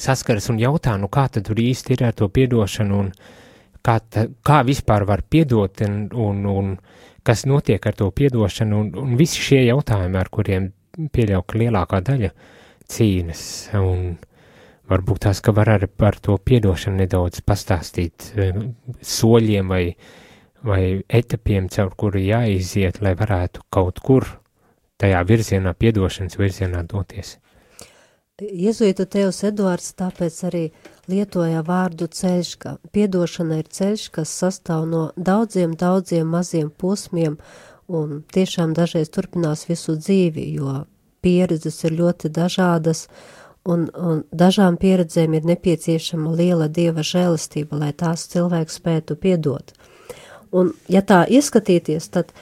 saskaras 0.02 0.50
un 0.50 0.58
jautā, 0.62 0.96
nu 0.98 1.12
kā 1.14 1.28
tad 1.30 1.46
tur 1.46 1.62
īsti 1.62 1.94
ir 1.94 2.08
ar 2.08 2.18
to 2.18 2.30
piedošanu 2.34 2.98
un 3.04 3.12
kā, 3.86 4.00
ta, 4.02 4.26
kā 4.42 4.62
vispār 4.66 5.06
var 5.06 5.22
piedot 5.22 5.84
un, 5.86 6.08
un, 6.14 6.42
un 6.50 6.74
kas 7.28 7.46
notiek 7.46 7.86
ar 7.86 7.98
to 7.98 8.10
piedošanu 8.10 8.82
un, 8.82 8.92
un 9.04 9.14
visi 9.20 9.42
šie 9.42 9.62
jautājumi, 9.68 10.18
ar 10.18 10.34
kuriem 10.34 10.72
pieļauj, 11.14 11.46
ka 11.48 11.62
lielākā 11.62 12.02
daļa 12.08 12.32
cīnas 12.92 13.44
un 13.80 14.16
varbūt 14.92 15.26
tās, 15.26 15.40
ka 15.44 15.54
var 15.56 15.76
arī 15.78 15.88
par 15.88 16.18
to 16.20 16.36
piedošanu 16.38 17.04
nedaudz 17.04 17.44
pastāstīt 17.48 18.32
eh, 18.36 18.58
soļiem 19.06 19.72
vai 19.72 19.84
vai 20.64 21.04
etapiem, 21.10 21.70
caur 21.70 21.94
kuru 21.98 22.22
jāiziet, 22.22 23.02
lai 23.02 23.16
varētu 23.18 23.64
kaut 23.74 24.00
kur 24.06 24.28
tajā 25.02 25.22
virzienā, 25.26 25.74
piedošanas 25.74 26.38
virzienā 26.38 26.84
doties. 26.88 27.38
Jēzuītu 28.42 29.06
tevs 29.06 29.44
Eduards 29.46 29.92
tāpēc 30.00 30.38
arī 30.48 30.62
lietoja 31.12 31.62
vārdu 31.66 32.08
ceļš, 32.10 32.54
ka 32.62 32.78
piedošana 32.94 33.60
ir 33.62 33.68
ceļš, 33.70 34.08
kas 34.16 34.32
sastāv 34.34 34.88
no 34.90 35.02
daudziem, 35.18 35.76
daudziem 35.78 36.30
maziem 36.30 36.72
posmiem 36.72 37.38
un 37.92 38.24
tiešām 38.34 38.74
dažreiz 38.74 39.12
turpinās 39.14 39.68
visu 39.70 39.94
dzīvi, 40.00 40.48
jo 40.58 40.86
pieredzes 41.22 41.84
ir 41.86 41.94
ļoti 42.00 42.32
dažādas 42.34 43.06
un, 43.68 43.90
un 43.94 44.24
dažām 44.34 44.80
pieredzēm 44.82 45.38
ir 45.38 45.46
nepieciešama 45.52 46.34
liela 46.34 46.70
dieva 46.70 47.06
žēlastība, 47.06 47.78
lai 47.84 47.92
tās 47.94 48.26
cilvēks 48.32 48.80
spētu 48.82 49.20
piedot. 49.22 49.76
Un, 50.52 50.74
ja 50.92 51.02
tā 51.02 51.24
ieskatīties, 51.32 52.10
tad 52.12 52.34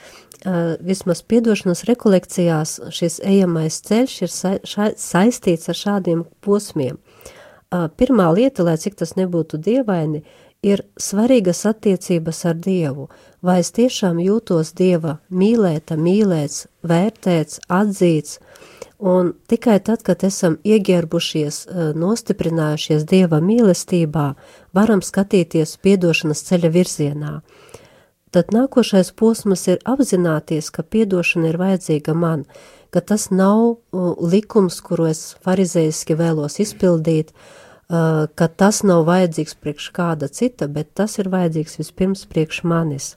vismaz 0.80 1.22
piedošanas 1.22 1.84
rekolekcijās 1.84 2.78
šis 2.90 3.20
ejamais 3.24 3.80
ceļš 3.84 4.14
ir 4.22 4.32
sa 4.32 4.52
ša 4.64 4.92
saistīts 4.96 5.68
ar 5.68 5.76
šādiem 5.76 6.24
posmiem. 6.40 6.98
Pirmā 7.70 8.30
lieta, 8.34 8.64
lai 8.66 8.78
cik 8.80 8.96
tas 8.98 9.14
nebūtu 9.18 9.60
dievaini, 9.62 10.24
ir 10.62 10.82
svarīgas 11.00 11.62
attiecības 11.68 12.44
ar 12.50 12.56
Dievu, 12.58 13.08
vai 13.42 13.60
es 13.60 13.70
tiešām 13.76 14.18
jūtos 14.20 14.74
Dieva 14.76 15.18
mīlēta, 15.30 15.96
mīlēts, 15.96 16.66
vērtēts, 16.82 17.60
atzīts, 17.68 18.40
un 18.98 19.32
tikai 19.48 19.78
tad, 19.80 20.02
kad 20.04 20.24
esam 20.26 20.58
ieģērbušies, 20.64 21.62
nostiprinājušies 21.96 23.06
Dieva 23.08 23.40
mīlestībā, 23.44 24.26
varam 24.76 25.04
skatīties 25.04 25.78
piedošanas 25.84 26.44
ceļa 26.50 26.74
virzienā 26.74 27.34
tad 28.30 28.52
nākošais 28.54 29.12
posms 29.16 29.66
ir 29.68 29.80
apzināties, 29.88 30.70
ka 30.74 30.82
piedošana 30.82 31.50
ir 31.50 31.58
vajadzīga 31.60 32.14
man, 32.14 32.44
ka 32.90 33.00
tas 33.00 33.28
nav 33.30 33.62
uh, 33.62 34.12
likums, 34.20 34.80
kuru 34.84 35.10
es 35.10 35.22
farizeiski 35.44 36.16
vēlos 36.18 36.60
izpildīt, 36.62 37.32
uh, 37.32 38.26
ka 38.34 38.48
tas 38.48 38.82
nav 38.86 39.04
vajadzīgs 39.08 39.56
priekš 39.62 39.90
kāda 39.96 40.30
cita, 40.30 40.68
bet 40.68 40.94
tas 40.94 41.18
ir 41.18 41.30
vajadzīgs 41.32 41.78
vispirms 41.82 42.26
priekš 42.30 42.62
manis. 42.64 43.14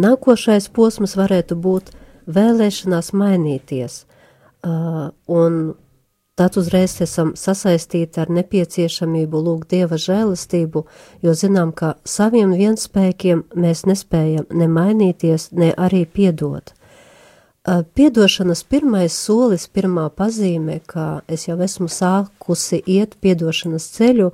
Nākošais 0.00 0.68
posms 0.74 1.14
varētu 1.16 1.56
būt 1.56 1.92
vēlēšanās 2.26 3.12
mainīties, 3.14 4.04
uh, 4.66 5.12
un 5.28 5.74
Tad 6.34 6.56
uzreiz 6.58 6.96
esam 7.04 7.28
sasaistīti 7.38 8.18
ar 8.18 8.30
nepieciešamību 8.34 9.38
lūgt 9.38 9.70
Dieva 9.70 9.94
žēlastību, 10.02 10.80
jo 11.22 11.34
zinām, 11.38 11.70
ka 11.70 11.92
saviem 12.02 12.56
vienspēkiem 12.58 13.44
mēs 13.54 13.84
nespējam 13.86 14.48
ne 14.50 14.66
mainīties, 14.66 15.52
ne 15.54 15.68
arī 15.78 16.02
piedot. 16.10 16.72
Piedošanas 17.64 18.64
pirmais 18.66 19.14
solis, 19.14 19.68
pirmā 19.70 20.08
pazīme, 20.10 20.80
ka 20.90 21.22
es 21.30 21.46
jau 21.46 21.54
esmu 21.62 21.86
sākusi 21.86 22.80
iet 22.82 23.14
piedošanas 23.22 23.86
ceļu, 23.94 24.32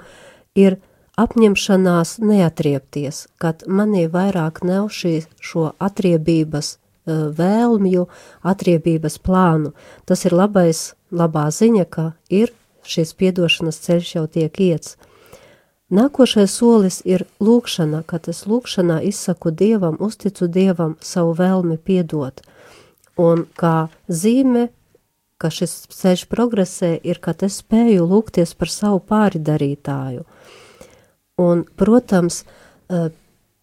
ir 0.57 0.79
apņemšanās 1.21 2.15
neatriepties, 2.25 3.27
kad 3.37 3.67
manī 3.69 4.07
vairāk 4.09 4.63
nav 4.65 4.89
šī 4.89 5.19
šo 5.37 5.75
atriebības 5.77 6.79
vēlmju, 7.11 8.07
atriebības 8.55 9.21
plānu. 9.21 9.75
Tas 10.09 10.25
ir 10.25 10.33
labais 10.41 10.95
labā 11.11 11.49
ziņa, 11.51 11.85
ka 11.91 12.13
ir 12.31 12.53
šis 12.87 13.13
piedošanas 13.19 13.81
ceļš 13.85 14.15
jau 14.17 14.27
tiek 14.27 14.61
iets. 14.61 14.97
Nākošais 15.91 16.53
solis 16.55 17.01
ir 17.03 17.25
lūkšana, 17.43 18.05
kad 18.07 18.29
es 18.31 18.45
lūkšanā 18.47 19.01
izsaku 19.09 19.51
Dievam, 19.51 19.97
uzticu 19.99 20.47
Dievam 20.47 20.95
savu 21.03 21.35
vēlmi 21.35 21.81
piedot. 21.83 22.45
Un 23.19 23.43
kā 23.59 23.91
zīme, 24.07 24.69
ka 25.41 25.51
šis 25.51 25.89
ceļš 25.91 26.29
progresē, 26.31 26.93
ir, 27.03 27.19
kad 27.19 27.43
es 27.43 27.59
spēju 27.65 28.07
lūgties 28.07 28.55
par 28.55 28.71
savu 28.71 29.01
pāridarītāju. 29.11 30.23
Un, 31.41 31.65
protams, 31.81 32.45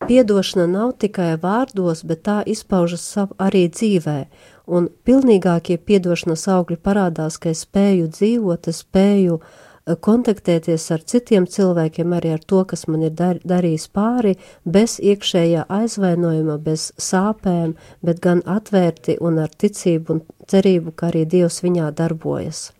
piedošana 0.04 0.68
nav 0.68 0.98
tikai 1.00 1.36
vārdos, 1.40 2.04
bet 2.04 2.26
tā 2.28 2.42
izpaužas 2.44 3.06
arī 3.40 3.68
dzīvē, 3.72 4.20
un 4.68 4.90
pilnīgākie 5.08 5.78
piedošanas 5.80 6.46
augļi 6.52 6.78
parādās, 6.84 7.40
ka 7.40 7.52
es 7.54 7.64
spēju 7.66 8.12
dzīvot, 8.12 8.68
es 8.68 8.84
spēju 8.84 9.40
eh, 9.40 9.96
kontaktēties 10.08 10.88
ar 10.92 11.04
citiem 11.08 11.48
cilvēkiem, 11.48 12.16
arī 12.18 12.34
ar 12.36 12.44
to, 12.44 12.64
kas 12.68 12.88
man 12.92 13.06
ir 13.08 13.16
dar, 13.18 13.40
darījis 13.48 13.88
pāri, 13.96 14.36
bez 14.66 14.98
iekšējā 15.00 15.68
aizvainojuma, 15.80 16.58
bez 16.64 16.92
sāpēm, 17.02 17.78
bet 18.04 18.24
gan 18.24 18.44
atvērti 18.46 19.20
un 19.24 19.40
ar 19.44 19.54
ticību 19.54 20.18
un 20.18 20.26
cerību, 20.52 20.96
ka 20.96 21.12
arī 21.12 21.24
Dievs 21.26 21.62
viņā 21.64 21.92
darbojas. 21.96 22.72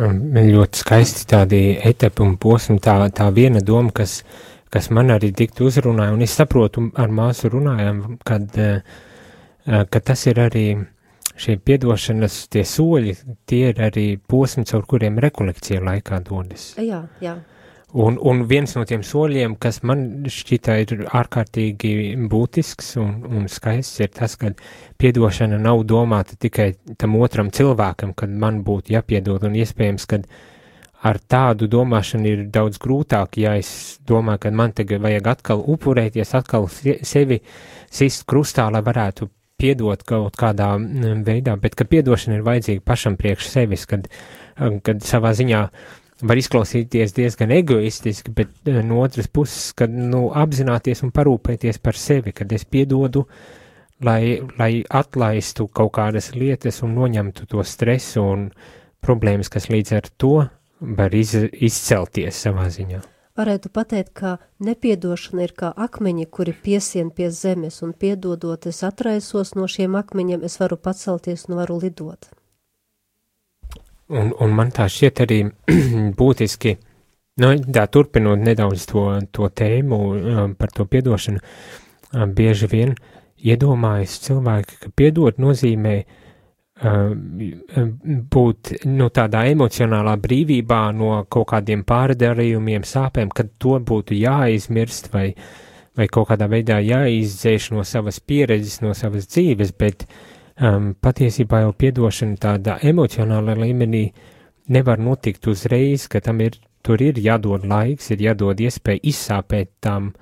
Man 0.00 0.46
ļoti 0.46 0.80
skaisti 0.80 1.26
tādi 1.28 1.58
etapi 1.76 2.22
un 2.24 2.36
posmi, 2.40 2.78
tā, 2.80 2.94
tā 3.12 3.26
viena 3.34 3.60
doma, 3.60 3.90
kas, 3.92 4.20
kas 4.72 4.88
man 4.94 5.10
arī 5.12 5.32
dikti 5.36 5.66
uzrunāja, 5.66 6.14
un 6.14 6.22
es 6.24 6.36
saprotu, 6.38 6.86
ar 6.96 7.10
māsu 7.12 7.50
runājām, 7.52 7.98
kad 8.24 8.54
uh, 8.56 8.78
ka 9.66 10.00
tas 10.00 10.26
ir 10.30 10.40
arī 10.40 10.66
šie 11.40 11.56
piedošanas 11.64 12.42
tie 12.52 12.64
soļi, 12.66 13.14
tie 13.48 13.70
ir 13.72 13.80
arī 13.84 14.06
posmi, 14.18 14.66
caur 14.68 14.84
kuriem 14.88 15.20
rekolekcija 15.22 15.80
laikā 15.84 16.20
dodas. 16.26 16.74
Jā, 16.80 17.04
jā. 17.22 17.38
Un, 17.90 18.20
un 18.22 18.44
viens 18.46 18.70
no 18.76 18.84
tiem 18.86 19.02
soļiem, 19.02 19.56
kas 19.58 19.80
man 19.82 20.22
šķita 20.30 20.76
ir 20.84 20.92
ārkārtīgi 21.10 21.94
būtisks 22.30 22.92
un, 23.02 23.16
un 23.26 23.48
skaists, 23.50 23.98
ir 24.04 24.12
tas, 24.14 24.36
ka 24.38 24.52
piedošana 25.00 25.58
nav 25.58 25.82
domāta 25.90 26.38
tikai 26.38 26.68
tam 27.00 27.16
otram 27.18 27.50
cilvēkam, 27.50 28.14
kad 28.14 28.30
man 28.30 28.62
būtu 28.66 28.94
jāpiedod, 28.94 29.48
un 29.48 29.58
iespējams, 29.58 30.06
ka 30.06 30.20
ar 31.10 31.18
tādu 31.18 31.66
domāšanu 31.72 32.30
ir 32.30 32.46
daudz 32.54 32.78
grūtāk, 32.78 33.40
ja 33.42 33.56
es 33.58 33.98
domāju, 34.06 34.44
ka 34.44 34.54
man 34.54 34.76
tagad 34.76 35.02
vajag 35.02 35.34
atkal 35.34 35.66
upurēties, 35.74 36.34
atkal 36.38 36.70
sevi 36.70 37.40
sist 37.90 38.22
krustā, 38.30 38.68
lai 38.70 38.84
varētu 38.86 39.26
piedot 39.60 40.02
kaut 40.06 40.36
kādā 40.40 40.72
mm, 40.78 41.22
veidā, 41.26 41.56
bet 41.60 41.76
ka 41.78 41.86
piedošana 41.88 42.38
ir 42.38 42.46
vajadzīga 42.46 42.84
pašam 42.86 43.18
priekš 43.20 43.50
sevis, 43.52 43.86
kad, 43.90 44.08
um, 44.58 44.80
kad 44.84 45.04
savā 45.06 45.32
ziņā 45.36 45.62
var 46.30 46.40
izklausīties 46.40 47.14
diezgan 47.16 47.52
egoistiski, 47.56 48.34
bet 48.36 48.52
uh, 48.68 48.80
no 48.86 49.02
otras 49.04 49.28
puses, 49.28 49.70
kad 49.76 49.92
nu, 49.92 50.28
apzināties 50.36 51.04
un 51.06 51.14
parūpēties 51.16 51.80
par 51.84 51.98
sevi, 51.98 52.34
kad 52.36 52.52
es 52.56 52.64
piedodu, 52.64 53.26
lai, 54.04 54.40
lai 54.58 54.72
atlaistu 54.88 55.68
kaut 55.68 55.94
kādas 56.00 56.32
lietas 56.36 56.82
un 56.86 56.96
noņemtu 56.96 57.48
to 57.52 57.64
stresu 57.66 58.24
un 58.24 58.50
problēmas, 59.04 59.52
kas 59.52 59.70
līdz 59.72 59.96
ar 60.00 60.12
to 60.20 60.34
var 60.80 61.16
iz, 61.16 61.36
izcelties 61.52 62.44
savā 62.48 62.68
ziņā 62.72 63.19
varētu 63.38 63.70
pateikt, 63.72 64.12
ka 64.14 64.36
nepiedošana 64.64 65.46
ir 65.46 65.54
kā 65.56 65.70
akmeņi, 65.76 66.26
kuri 66.30 66.54
piesien 66.64 67.10
pie 67.14 67.30
zemes, 67.34 67.80
un 67.86 67.92
piedodot, 67.92 68.66
es 68.66 68.82
atraisos 68.86 69.54
no 69.58 69.68
šiem 69.70 69.96
akmeņiem, 70.00 70.44
es 70.46 70.58
varu 70.60 70.76
pacelties 70.76 71.46
un 71.48 71.58
varu 71.60 71.80
lidot. 71.82 72.30
Un, 74.10 74.32
un 74.34 74.54
man 74.54 74.72
tā 74.74 74.88
šķiet 74.90 75.22
arī 75.26 75.40
būtiski, 76.20 76.76
nu, 77.42 77.52
tā 77.74 77.86
turpinot 77.86 78.42
nedaudz 78.42 78.88
to, 78.90 79.04
to 79.30 79.48
tēmu 79.48 80.00
um, 80.00 80.56
par 80.58 80.74
to 80.74 80.88
piedošanu, 80.90 81.42
um, 82.14 82.34
bieži 82.34 82.70
vien 82.72 82.96
iedomājas 83.40 84.18
cilvēki, 84.26 84.82
ka 84.82 84.90
piedot 84.98 85.38
nozīmē 85.40 85.94
uh, 86.00 86.18
būt 86.80 88.70
nu, 88.88 89.08
tādā 89.12 89.42
emocionālā 89.50 90.14
brīvībā 90.20 90.80
no 90.96 91.26
kaut 91.28 91.50
kādiem 91.52 91.82
pārdarījumiem, 91.84 92.86
sāpēm, 92.88 93.28
kad 93.36 93.50
to 93.60 93.76
būtu 93.84 94.16
jāizmirst 94.16 95.10
vai, 95.12 95.34
vai 95.96 96.08
kaut 96.08 96.30
kādā 96.30 96.48
veidā 96.48 96.80
jāizdzēš 96.80 97.70
no 97.74 97.84
savas 97.84 98.20
pieredzes, 98.20 98.80
no 98.80 98.94
savas 98.96 99.28
dzīves, 99.28 99.74
bet 99.76 100.06
um, 100.56 100.94
patiesībā 100.96 101.66
jau 101.66 101.74
piedošana 101.76 102.40
tādā 102.40 102.78
emocionālā 102.80 103.58
līmenī 103.60 104.06
nevar 104.72 104.98
notikt 105.02 105.46
uzreiz, 105.52 106.08
ka 106.08 106.20
tam 106.24 106.40
ir, 106.40 106.56
tur 106.86 107.02
ir 107.04 107.18
jādod 107.20 107.66
laiks, 107.68 108.10
ir 108.14 108.22
jādod 108.24 108.60
iespēja 108.60 109.02
izsāpēt 109.10 109.70
tām, 109.84 110.12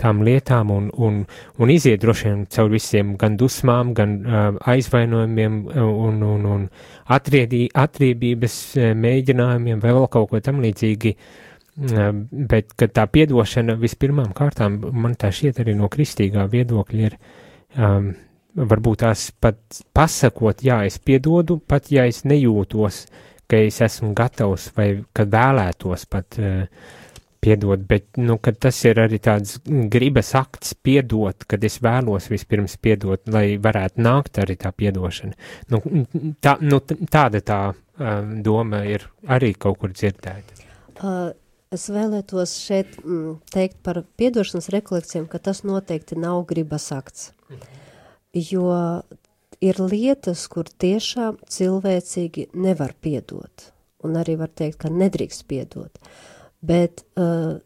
tām 0.00 0.22
lietām 0.26 0.72
un, 0.74 0.90
un, 0.92 1.22
un 1.58 1.72
iziet 1.72 2.02
droši 2.02 2.28
vien 2.28 2.42
caur 2.52 2.72
visiem 2.72 3.14
gan 3.20 3.38
dusmām, 3.40 3.94
gan 3.96 4.18
uh, 4.22 4.42
aizvainojumiem 4.72 5.62
un, 5.72 6.20
un, 6.26 6.50
un 6.56 6.66
atriedī, 7.16 7.64
atriebības 7.84 8.58
mēģinājumiem 8.98 9.80
vai 9.82 9.96
vēl 9.96 10.10
kaut 10.12 10.30
ko 10.32 10.42
tam 10.44 10.60
līdzīgi. 10.64 11.14
Uh, 11.16 12.10
bet, 12.52 12.74
tā 12.76 13.06
piedošana 13.08 13.78
vispirmām 13.80 14.34
kārtām, 14.36 14.82
man 14.92 15.16
tā 15.16 15.32
šķiet 15.32 15.62
arī 15.62 15.78
no 15.78 15.88
kristīgā 15.92 16.44
viedokļa 16.52 17.06
ir, 17.08 17.16
um, 17.80 18.12
varbūt 18.52 19.00
tās 19.06 19.30
pat 19.40 19.80
pasakot, 19.96 20.60
jā, 20.64 20.82
es 20.84 20.98
piedodu, 21.00 21.56
pat 21.64 21.88
ja 21.92 22.04
es 22.08 22.22
nejūtos, 22.28 23.06
ka 23.52 23.60
es 23.60 23.82
esmu 23.84 24.14
gatavs 24.16 24.70
vai 24.76 24.88
kad 25.12 25.32
vēlētos 25.32 26.08
pat 26.08 26.40
uh, 26.40 26.64
piedot, 27.42 27.80
bet, 27.88 28.06
nu, 28.22 28.36
kad 28.38 28.56
tas 28.62 28.76
ir 28.86 29.00
arī 29.02 29.18
tāds 29.22 29.56
gribas 29.90 30.30
akts 30.38 30.76
piedot, 30.78 31.44
kad 31.50 31.64
es 31.66 31.80
vēlos 31.82 32.28
vispirms 32.30 32.76
piedot, 32.82 33.24
lai 33.34 33.58
varētu 33.62 34.02
nākt 34.06 34.38
arī 34.38 34.56
tā 34.62 34.70
piedošana. 34.70 35.34
Nu, 35.74 35.82
tā, 36.44 36.54
nu, 36.62 36.78
tāda 37.10 37.42
tā 37.42 37.60
uh, 37.72 38.10
doma 38.46 38.84
ir 38.86 39.08
arī 39.26 39.52
kaut 39.58 39.80
kur 39.82 39.94
dzirdēta. 39.94 40.62
Uh, 41.02 41.32
es 41.74 41.88
vēlētos 41.90 42.54
šeit 42.62 42.94
mm, 43.02 43.40
teikt 43.50 43.80
par 43.82 44.04
piedošanas 44.20 44.70
rekolekcijām, 44.76 45.26
ka 45.26 45.42
tas 45.42 45.64
noteikti 45.66 46.20
nav 46.22 46.44
gribas 46.46 46.92
akts, 46.94 47.32
jo 48.38 48.70
ir 49.62 49.78
lietas, 49.80 50.44
kur 50.50 50.66
tiešām 50.66 51.38
cilvēcīgi 51.46 52.50
nevar 52.58 52.92
piedot, 53.00 53.70
un 54.02 54.18
arī 54.18 54.36
var 54.40 54.50
teikt, 54.50 54.82
ka 54.82 54.90
nedrīkst 54.90 55.46
piedot. 55.50 55.98
Uh, 56.02 56.32
bet 56.62 57.02
uh, 57.18 57.58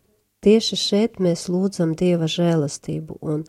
tieši 0.45 0.77
šeit 0.81 1.23
mēs 1.23 1.47
lūdzam 1.53 1.95
Dieva 1.99 2.29
žēlastību, 2.31 3.21
un 3.21 3.47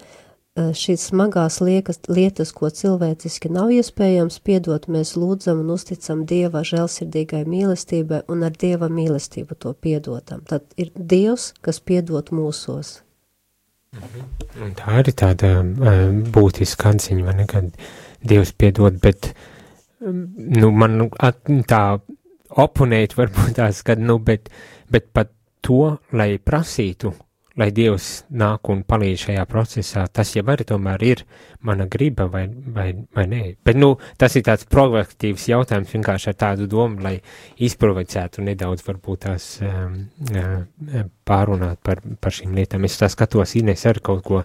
šīs 0.57 1.03
smagās 1.11 1.59
liekas, 1.61 1.99
lietas, 2.09 2.49
ko 2.49 2.71
cilvēciski 2.73 3.51
nav 3.53 3.69
iespējams 3.75 4.39
piedot, 4.41 4.87
mēs 4.89 5.11
lūdzam 5.13 5.59
un 5.61 5.67
uzticam 5.75 6.23
Dieva 6.25 6.63
žēlsirdīgai 6.65 7.43
mīlestībai 7.45 8.23
un 8.33 8.41
ar 8.47 8.55
Dieva 8.57 8.89
mīlestību 8.89 9.59
to 9.61 9.75
piedotam. 9.77 10.41
Tad 10.49 10.65
ir 10.81 10.89
Dievs, 10.97 11.51
kas 11.61 11.77
piedot 11.77 12.33
mūsos. 12.33 13.03
Mhm. 13.93 14.25
Un 14.65 14.73
tā 14.81 14.97
arī 15.03 15.13
tāda 15.13 15.53
uh, 15.61 16.01
būtiska 16.33 16.89
atziņa, 16.95 17.27
vai 17.29 17.37
ne, 17.37 17.45
kad 17.53 17.69
Dievs 18.23 18.53
piedod, 18.57 18.97
bet, 19.03 19.31
um, 20.01 20.25
nu, 20.37 20.71
man 20.71 21.07
at, 21.23 21.43
tā 21.69 21.83
oponēt 22.57 23.17
varbūt 23.17 23.57
tās, 23.59 23.83
kad, 23.85 24.01
nu, 24.01 24.17
bet, 24.23 24.51
bet 24.91 25.11
pat 25.13 25.33
to, 25.65 25.97
lai 26.15 26.35
prasītu 26.39 27.13
lai 27.57 27.71
Dievs 27.73 28.07
nāk 28.37 28.69
un 28.71 28.83
palīdz 28.87 29.23
šajā 29.25 29.43
procesā, 29.49 30.05
tas 30.13 30.29
jau 30.35 30.43
arī 30.53 30.65
tomēr 30.67 31.03
ir 31.05 31.23
mana 31.65 31.87
griba 31.89 32.27
vai, 32.31 32.45
vai, 32.47 32.87
vai 33.15 33.25
nē. 33.29 33.41
Bet, 33.65 33.79
nu, 33.79 33.95
tas 34.21 34.37
ir 34.37 34.45
tāds 34.45 34.67
provokatīvs 34.69 35.47
jautājums 35.49 35.93
vienkārši 35.95 36.31
ar 36.31 36.37
tādu 36.37 36.67
domu, 36.69 37.01
lai 37.03 37.15
izprovocētu 37.65 38.45
nedaudz 38.45 38.85
varbūt 38.85 39.23
tās 39.25 39.49
um, 39.65 39.97
pārunāt 41.27 41.81
par, 41.83 42.03
par 42.21 42.37
šīm 42.37 42.53
lietām. 42.57 42.85
Es 42.85 42.99
tā 43.01 43.09
skatos, 43.11 43.57
Ines 43.57 43.85
ar 43.89 44.01
kaut 44.05 44.23
ko, 44.27 44.43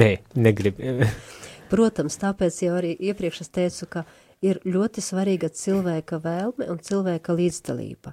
nē, 0.00 0.14
negribu. 0.36 0.92
Protams, 1.72 2.18
tāpēc 2.20 2.58
jau 2.66 2.74
arī 2.76 2.92
iepriekš 3.00 3.46
es 3.46 3.52
teicu, 3.52 3.88
ka 3.88 4.04
ir 4.44 4.60
ļoti 4.68 5.04
svarīga 5.04 5.48
cilvēka 5.48 6.18
vēlme 6.20 6.68
un 6.68 6.82
cilvēka 6.82 7.36
līdzdalība. 7.38 8.12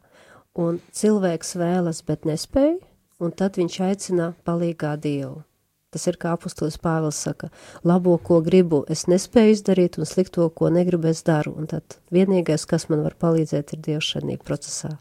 Un 0.60 0.80
cilvēks 0.96 1.54
vēlas, 1.60 2.02
bet 2.08 2.26
nespēja, 2.28 2.78
un 3.20 3.36
tad 3.36 3.60
viņš 3.60 3.78
aicina 3.86 4.32
palīgā 4.48 4.96
Dievu. 5.02 5.44
Tas 5.90 6.06
ir 6.06 6.20
kā 6.22 6.36
apustulis 6.36 6.78
Pāvils 6.78 7.18
saka, 7.18 7.48
labo, 7.84 8.14
ko 8.22 8.44
gribu, 8.46 8.84
es 8.94 9.08
nespēju 9.10 9.56
izdarīt, 9.56 9.98
un 9.98 10.06
slikto, 10.06 10.46
ko 10.54 10.70
negribu, 10.70 11.10
es 11.10 11.24
daru, 11.26 11.56
un 11.58 11.66
tad 11.72 11.98
vienīgais, 12.14 12.68
kas 12.70 12.86
man 12.92 13.02
var 13.08 13.16
palīdzēt, 13.18 13.74
ir 13.74 13.82
Dievs 13.88 14.12
šajā 14.14 14.38
procesā. 14.46 14.94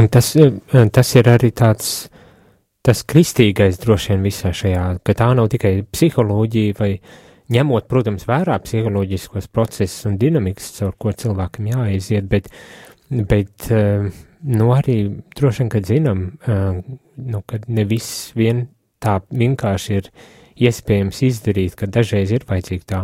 Un 0.00 0.08
tas, 0.08 0.32
tas 0.96 1.10
ir 1.18 1.28
arī 1.28 1.50
tāds, 1.52 2.08
tas 2.86 3.02
kristīgais 3.04 3.82
droši 3.82 4.14
vien 4.14 4.24
visā 4.24 4.54
šajā, 4.56 4.86
ka 5.04 5.16
tā 5.18 5.28
nav 5.36 5.50
tikai 5.52 5.74
psiholoģija 5.92 6.78
vai 6.80 6.94
ņemot, 7.50 7.86
protams, 7.90 8.26
vērā 8.28 8.58
psiholoģiskos 8.64 9.50
procesus 9.52 10.06
un 10.08 10.18
dinamikas, 10.20 10.72
caur 10.78 10.94
ko 10.98 11.12
cilvēkam 11.12 11.70
jāaiziet, 11.72 12.28
bet, 12.30 12.50
bet 13.10 13.70
uh, 13.74 14.10
nu, 14.42 14.70
arī 14.74 14.98
droši 15.36 15.64
vien, 15.64 15.72
kad 15.72 15.88
zinām, 15.88 16.22
nu, 17.16 17.42
ka 17.46 17.60
ne 17.68 17.84
viss 17.88 18.30
vien 18.36 18.66
tā 19.02 19.18
vienkārši 19.30 19.98
ir 19.98 20.10
iespējams 20.60 21.22
izdarīt, 21.28 21.76
ka 21.78 21.88
dažreiz 21.88 22.32
ir 22.34 22.44
vajadzīga 22.48 22.88
tā, 22.88 23.02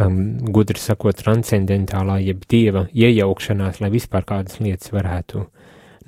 um, 0.00 0.20
gudri 0.54 0.80
sakot, 0.80 1.16
transcendentālā, 1.20 2.20
jeb 2.24 2.44
dieva 2.50 2.86
iejaukšanās, 2.92 3.80
lai 3.84 3.92
vispār 3.94 4.26
kādas 4.28 4.60
lietas 4.64 4.92
varētu 4.94 5.46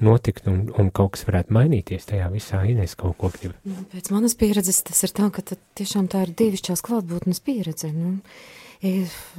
notikt 0.02 0.48
un, 0.50 0.66
un 0.78 0.90
kaut 0.94 1.14
kas 1.16 1.26
varētu 1.28 1.54
mainīties 1.56 2.08
tajā 2.10 2.28
visā 2.32 2.62
Ines 2.68 2.96
kaut 2.98 3.16
ko 3.20 3.30
grib. 3.34 3.56
Nu, 3.64 3.86
pēc 3.92 4.10
manas 4.14 4.36
pieredzes 4.38 4.82
tas 4.86 5.02
ir 5.06 5.14
tā, 5.16 5.30
ka 5.32 5.44
tiešām 5.78 6.10
tā 6.12 6.26
ir 6.26 6.34
divišķās 6.36 6.84
klātbūtnes 6.86 7.42
pieredze. 7.46 7.92
Nu, 7.94 8.18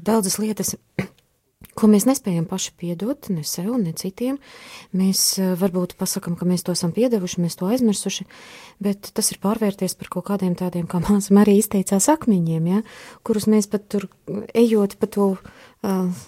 daudzas 0.06 0.40
lietas 0.42 0.76
ko 1.78 1.90
mēs 1.90 2.08
nespējam 2.10 2.46
paši 2.50 2.74
piedot, 2.80 3.30
ne 3.34 3.44
sev, 3.48 3.70
ne 3.82 3.94
citiem. 3.98 4.38
Mēs 4.98 5.24
eh, 5.42 5.54
varbūt 5.60 5.96
pasakām, 6.00 6.38
ka 6.38 6.48
mēs 6.50 6.66
to 6.66 6.76
esam 6.78 6.94
piedevuši, 6.96 7.42
mēs 7.44 7.58
to 7.60 7.70
aizmirsuši, 7.70 8.28
bet 8.84 9.12
tas 9.18 9.32
ir 9.34 9.42
pārvērties 9.44 9.98
par 10.00 10.12
kaut 10.14 10.28
kādiem 10.32 10.58
tādiem, 10.58 10.88
kā 10.90 11.02
māsa 11.06 11.36
Marija 11.38 11.64
izteicās, 11.64 12.10
akmeņiem, 12.14 12.72
ja, 12.74 12.84
kurus 13.28 13.50
mēs 13.52 13.70
pat 13.72 13.88
tur 13.92 14.10
ejot 14.58 14.98
pa 15.02 15.10
to 15.12 15.32
uh, 15.86 16.26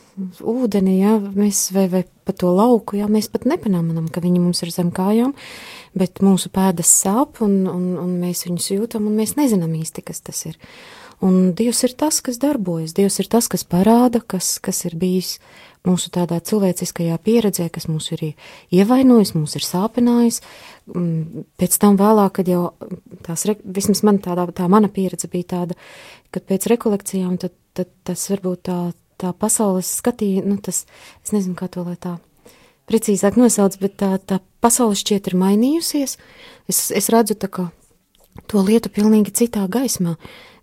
ūdeni, 0.54 1.00
ja, 1.00 1.16
mēs 1.20 1.70
vai, 1.76 1.88
vai 1.92 2.04
pa 2.28 2.36
to 2.36 2.52
lauku, 2.54 3.00
ja, 3.00 3.10
mēs 3.12 3.30
pat 3.32 3.48
nepanāmanam, 3.50 4.10
ka 4.12 4.24
viņi 4.24 4.44
mums 4.44 4.64
ir 4.66 4.74
zem 4.74 4.92
kājām, 4.96 5.34
bet 5.98 6.22
mūsu 6.26 6.52
pēdas 6.54 6.92
sāp 7.04 7.42
un, 7.46 7.62
un, 7.72 7.92
un 8.02 8.16
mēs 8.22 8.46
viņus 8.48 8.72
jūtam 8.76 9.10
un 9.10 9.18
mēs 9.20 9.38
nezinām 9.40 9.74
īsti, 9.80 10.06
kas 10.06 10.26
tas 10.26 10.46
ir. 10.50 10.60
Un 11.26 11.50
Dievs 11.52 11.82
ir 11.84 11.98
tas, 12.00 12.22
kas 12.24 12.38
darbojas, 12.40 12.94
Dievs 12.96 13.20
ir 13.20 13.28
tas, 13.32 13.50
kas 13.52 13.66
parāda, 13.68 14.22
kas, 14.24 14.54
kas 14.64 14.86
ir 14.88 14.96
bijis 15.00 15.36
mūsu 15.88 16.12
tādā 16.16 16.38
cilvēciskajā 16.44 17.18
pieredzē, 17.24 17.68
kas 17.72 17.90
mūs 17.92 18.10
ir 18.16 18.24
ievainojis, 18.76 19.34
mūs 19.36 19.58
ir 19.60 19.66
sāpinājis. 19.68 20.40
Mm, 20.92 21.44
pēc 21.60 21.76
tam 21.82 22.00
vēlāk, 22.00 22.40
kad 22.40 22.52
jau 22.52 22.64
tās, 23.26 23.46
vismaz 23.64 24.04
man 24.08 24.22
tādā, 24.24 24.48
tā 24.56 24.68
mana 24.72 24.92
pieredze 24.92 25.28
bija 25.32 25.52
tāda, 25.56 25.80
kad 26.36 26.48
pēc 26.48 26.70
rekolekcijām, 26.72 27.36
tad, 27.42 27.56
tad 27.76 27.92
tas 28.08 28.26
varbūt 28.32 28.64
tā, 28.70 28.80
tā 29.19 29.34
pasaules 29.36 29.89
skatīja, 29.99 30.45
nu 30.47 30.58
tas, 30.63 30.86
es 31.23 31.34
nezinu, 31.36 31.58
kā 31.60 31.69
to 31.71 31.84
lai 31.86 31.97
tā 31.99 32.17
precīzāk 32.89 33.38
nosauc, 33.38 33.77
bet 33.82 33.97
tā, 34.01 34.13
tā 34.17 34.39
pasaule 34.63 34.97
šķiet 34.97 35.29
ir 35.29 35.38
mainījusies. 35.39 36.17
Es, 36.69 36.79
es 36.95 37.10
redzu 37.13 37.38
tā 37.38 37.51
kā 37.51 37.69
to 38.49 38.63
lietu 38.65 38.91
pilnīgi 38.93 39.36
citā 39.43 39.65
gaismā. 39.71 40.15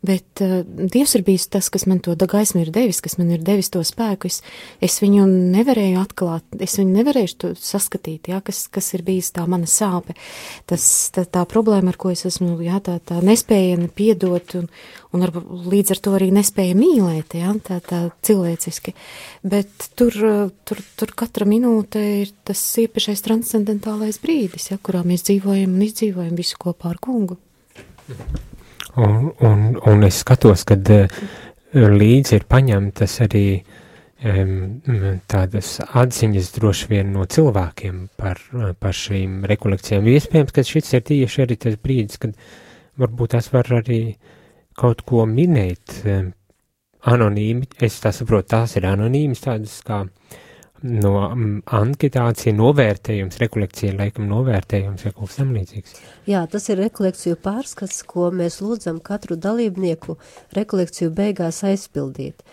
Bet 0.05 0.43
uh, 0.45 0.61
Dievs 0.67 1.15
ir 1.17 1.25
bijis 1.27 1.47
tas, 1.53 1.71
kas 1.73 1.87
man 1.89 2.01
to 2.05 2.15
gaismu 2.17 2.63
ir 2.63 2.71
devis, 2.75 3.01
kas 3.05 3.17
man 3.21 3.31
ir 3.33 3.45
devis 3.45 3.71
to 3.73 3.81
spēku. 3.87 4.29
Es, 4.31 4.43
es 4.85 4.99
viņu 5.03 5.25
nevarēju 5.55 6.01
atklāt, 6.03 6.45
es 6.61 6.77
viņu 6.81 6.93
nevarēju 6.99 7.53
saskatīt, 7.61 8.31
jā, 8.33 8.41
kas, 8.45 8.67
kas 8.73 8.93
ir 8.97 9.05
bijis 9.07 9.33
tā 9.37 9.47
mana 9.51 9.69
sāpe. 9.71 10.17
Tas, 10.69 10.85
tā, 11.15 11.25
tā 11.25 11.47
problēma, 11.49 11.95
ar 11.95 12.01
ko 12.01 12.13
es 12.13 12.27
esmu, 12.29 12.57
jā, 12.65 12.81
tā, 12.85 12.99
tā 13.05 13.21
nespēja 13.25 13.79
piedot 13.97 14.57
un, 14.61 14.69
un 15.17 15.27
ar, 15.27 15.33
līdz 15.73 15.97
ar 15.97 16.03
to 16.05 16.15
arī 16.19 16.31
nespēja 16.35 16.77
mīlēt, 16.79 17.39
jā, 17.41 17.55
tā, 17.67 17.81
tā 17.85 18.03
cilvēciski. 18.27 18.95
Bet 19.47 19.91
tur, 19.99 20.17
tur, 20.69 20.83
tur 20.99 21.15
katra 21.19 21.49
minūte 21.49 22.03
ir 22.23 22.35
tas 22.47 22.63
īpašais 22.83 23.25
transcendentālais 23.27 24.21
brīdis, 24.23 24.71
jā, 24.73 24.81
kurā 24.83 25.05
mēs 25.07 25.27
dzīvojam 25.29 25.77
un 25.79 25.89
izdzīvojam 25.89 26.37
visu 26.39 26.61
kopā 26.63 26.95
ar 26.95 27.01
kungu. 27.03 27.41
Un, 28.97 29.33
un, 29.45 29.65
un 29.85 30.07
es 30.07 30.23
skatos, 30.23 30.65
ka 30.69 30.77
uh, 30.77 31.19
līdzi 31.77 32.39
ir 32.39 32.47
paņemtas 32.49 33.19
arī 33.27 33.45
um, 34.25 34.55
tādas 35.29 35.75
atziņas 35.85 36.49
droši 36.57 36.89
vien 36.95 37.13
no 37.13 37.27
cilvēkiem 37.29 38.07
par, 38.17 38.41
par 38.81 38.97
šīm 38.97 39.45
rekolekcijām. 39.51 40.09
Iespējams, 40.15 40.55
ka 40.57 40.65
šis 40.65 40.95
ir 40.97 41.05
tieši 41.13 41.45
arī 41.45 41.59
tas 41.61 41.77
brīdis, 41.83 42.23
kad 42.23 42.33
varbūt 42.97 43.37
tas 43.37 43.53
var 43.53 43.69
arī 43.83 44.01
kaut 44.77 45.05
ko 45.05 45.27
minēt 45.29 46.01
um, 46.05 46.33
anonīmi. 47.05 47.69
Es 47.85 48.01
tā 48.01 48.15
saprotu, 48.17 48.55
tās 48.57 48.79
ir 48.81 48.89
anonīmas 48.89 49.45
tādas 49.45 49.77
kā 49.85 50.07
uh, 50.07 50.43
no 50.85 51.13
um, 51.31 51.47
anketācija, 51.79 52.55
novērtējums, 52.57 53.39
rekolekcija, 53.43 53.95
laikam 53.97 54.29
novērtējums 54.31 55.07
vai 55.07 55.13
kaut 55.17 55.31
kas 55.31 55.41
tam 55.41 55.55
līdzīgs. 55.57 55.97
Jā, 56.29 56.45
tas 56.53 56.69
ir 56.73 56.81
rekolekciju 56.83 57.39
pārskats, 57.43 58.03
ko 58.09 58.31
mēs 58.35 58.61
lūdzam 58.65 59.01
katru 59.05 59.39
dalībnieku 59.41 60.19
rekolekciju 60.57 61.13
beigās 61.17 61.63
aizpildīt. 61.67 62.45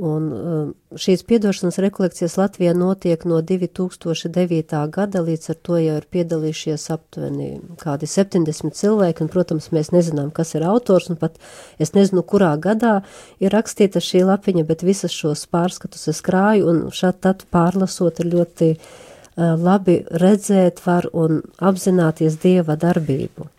Un 0.00 0.28
um, 0.32 0.68
šīs 0.96 1.20
piedošanas 1.28 1.76
rekolekcijas 1.84 2.38
Latvijā 2.40 2.72
notiek 2.72 3.26
no 3.28 3.42
2009. 3.44 4.78
gada, 4.94 5.20
līdz 5.26 5.50
ar 5.52 5.58
to 5.60 5.76
jau 5.76 5.96
ir 5.98 6.06
piedalījušies 6.14 6.86
aptuveni 6.94 7.48
kādi 7.82 8.08
70 8.08 8.72
cilvēki, 8.78 9.26
un, 9.26 9.30
protams, 9.34 9.68
mēs 9.76 9.92
nezinām, 9.92 10.30
kas 10.32 10.54
ir 10.56 10.64
autors, 10.64 11.10
un 11.12 11.20
pat 11.20 11.36
es 11.76 11.92
nezinu, 11.92 12.24
kurā 12.24 12.54
gadā 12.56 13.02
ir 13.44 13.52
rakstīta 13.52 14.00
šī 14.00 14.24
lapiņa, 14.30 14.64
bet 14.72 14.86
visas 14.88 15.12
šos 15.12 15.44
pārskatus 15.52 16.08
es 16.14 16.24
krāju, 16.24 16.72
un 16.72 16.82
šādi 16.96 17.20
tad 17.28 17.44
pārlasot 17.52 18.24
ir 18.24 18.32
ļoti 18.38 18.72
uh, 18.78 19.52
labi 19.60 20.00
redzēt 20.08 20.80
var 20.86 21.12
un 21.12 21.42
apzināties 21.60 22.40
Dieva 22.40 22.80
darbību. 22.80 23.50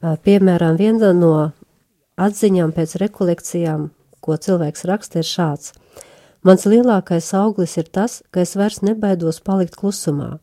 Uh, 0.00 0.16
piemēram, 0.24 0.80
viena 0.80 1.12
no 1.12 1.50
atziņām 2.16 2.72
pēc 2.72 2.96
rekolekcijām 3.04 3.90
ko 4.20 4.36
cilvēks 4.36 4.86
raksta, 4.88 5.20
ir 5.20 5.28
šāds. 5.28 5.72
Mans 6.46 6.64
lielākais 6.64 7.32
auglis 7.36 7.76
ir 7.76 7.90
tas, 7.92 8.22
ka 8.32 8.40
es 8.40 8.54
vairs 8.56 8.80
nebaidos 8.80 9.42
palikt 9.44 9.76
klusumā. 9.76 10.38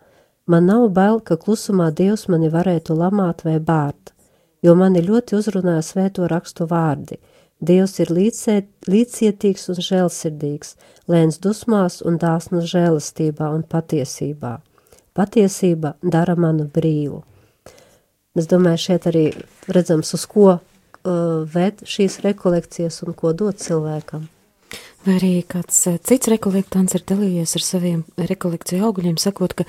Man 0.45 0.67
nav 0.69 0.91
bail, 0.93 1.19
ka 1.19 1.39
klusumā 1.41 1.89
Dievs 1.91 2.27
mani 2.29 2.51
varētu 2.53 2.95
lamāt 2.95 3.41
vai 3.47 3.57
bārt, 3.59 4.13
jo 4.61 4.75
mani 4.77 5.01
ļoti 5.01 5.39
uzrunāja 5.39 5.81
svēto 5.83 6.29
rakstu 6.29 6.67
vārdi. 6.69 7.17
Dievs 7.57 7.97
ir 8.03 8.13
līdzcietīgs 8.13 9.65
un 9.73 9.81
žēlsirdīgs, 9.81 10.75
lēns 11.09 11.39
dusmās 11.41 12.03
un 12.05 12.19
dāsnas 12.21 12.69
žēlastībā 12.69 13.49
un 13.49 13.65
patiesībā. 13.65 14.59
Patiesība 15.17 15.95
dara 16.03 16.35
manu 16.37 16.67
brīvu. 16.69 17.23
Es 18.37 18.45
domāju, 18.45 18.83
šeit 18.83 19.09
arī 19.09 19.25
redzams, 19.73 20.13
uz 20.13 20.27
ko 20.29 20.59
uh, 21.08 21.46
ved 21.48 21.86
šīs 21.88 22.20
rekolekcijas 22.26 23.02
un 23.06 23.15
ko 23.17 23.32
dot 23.38 23.63
cilvēkam. 23.63 24.28
Vai 25.06 25.13
arī 25.15 25.30
kāds 25.48 25.78
eh, 25.88 26.00
cits 26.04 26.28
rekolektants 26.28 26.98
ir 26.98 27.04
dalījies 27.08 27.54
ar 27.56 27.63
saviem 27.63 28.00
rekolekciju 28.20 28.89
augļiem, 28.89 29.15
sakot, 29.22 29.54
ka 29.56 29.63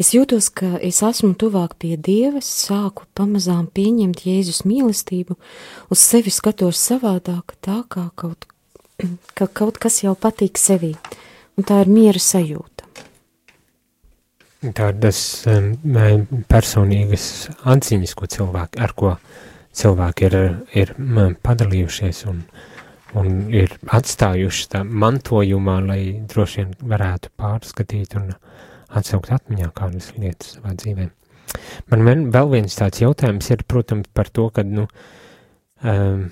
es 0.00 0.14
jūtos, 0.14 0.48
ka 0.54 0.78
es 0.84 1.02
esmu 1.04 1.34
tuvāk 1.36 1.74
pie 1.82 1.98
Dieva, 2.00 2.40
sāku 2.44 3.04
pamazām 3.18 3.66
pieņemt 3.74 4.22
Jēzus 4.24 4.62
mīlestību, 4.64 5.36
uz 5.92 6.00
sevi 6.00 6.32
skatos 6.32 6.80
savādāk, 6.80 7.58
tā 7.60 7.82
kā 7.92 8.06
kaut, 8.16 8.48
ka 9.36 9.50
kaut 9.52 9.76
kas 9.82 10.00
jau 10.06 10.14
patīk 10.16 10.56
sevī, 10.56 10.94
un 11.58 11.68
tā 11.68 11.82
ir 11.84 11.92
miera 11.92 12.22
sajūta. 12.22 12.86
Tādas 14.74 15.20
um, 15.52 15.68
personīgas 16.48 17.28
atziņas, 17.68 18.16
ko 18.18 18.26
cilvēki, 18.30 18.80
ar 18.82 18.96
ko 18.96 19.12
cilvēki 19.12 19.46
ir, 20.24 20.34
ir 20.74 20.94
padalījušies 21.44 22.24
un, 22.30 22.42
un 23.18 23.28
ir 23.54 23.76
atstājuši 23.86 24.66
tā 24.74 24.82
mantojumā, 24.84 25.78
lai 25.86 26.00
droši 26.28 26.62
vien 26.62 26.74
varētu 26.94 27.32
pārskatīt 27.38 28.16
un 28.18 28.32
atsaukt 28.88 29.32
atmiņā 29.36 29.70
kādas 29.76 30.12
lietas 30.16 30.56
savā 30.56 30.74
dzīvē. 30.74 31.08
Man 31.92 32.04
vien, 32.04 32.26
vēl 32.32 32.52
viens 32.52 32.76
tāds 32.76 33.00
jautājums 33.02 33.48
ir, 33.54 33.64
protams, 33.68 34.10
par 34.14 34.28
to, 34.32 34.48
ka, 34.54 34.64
nu, 34.66 34.86
um, 35.82 36.28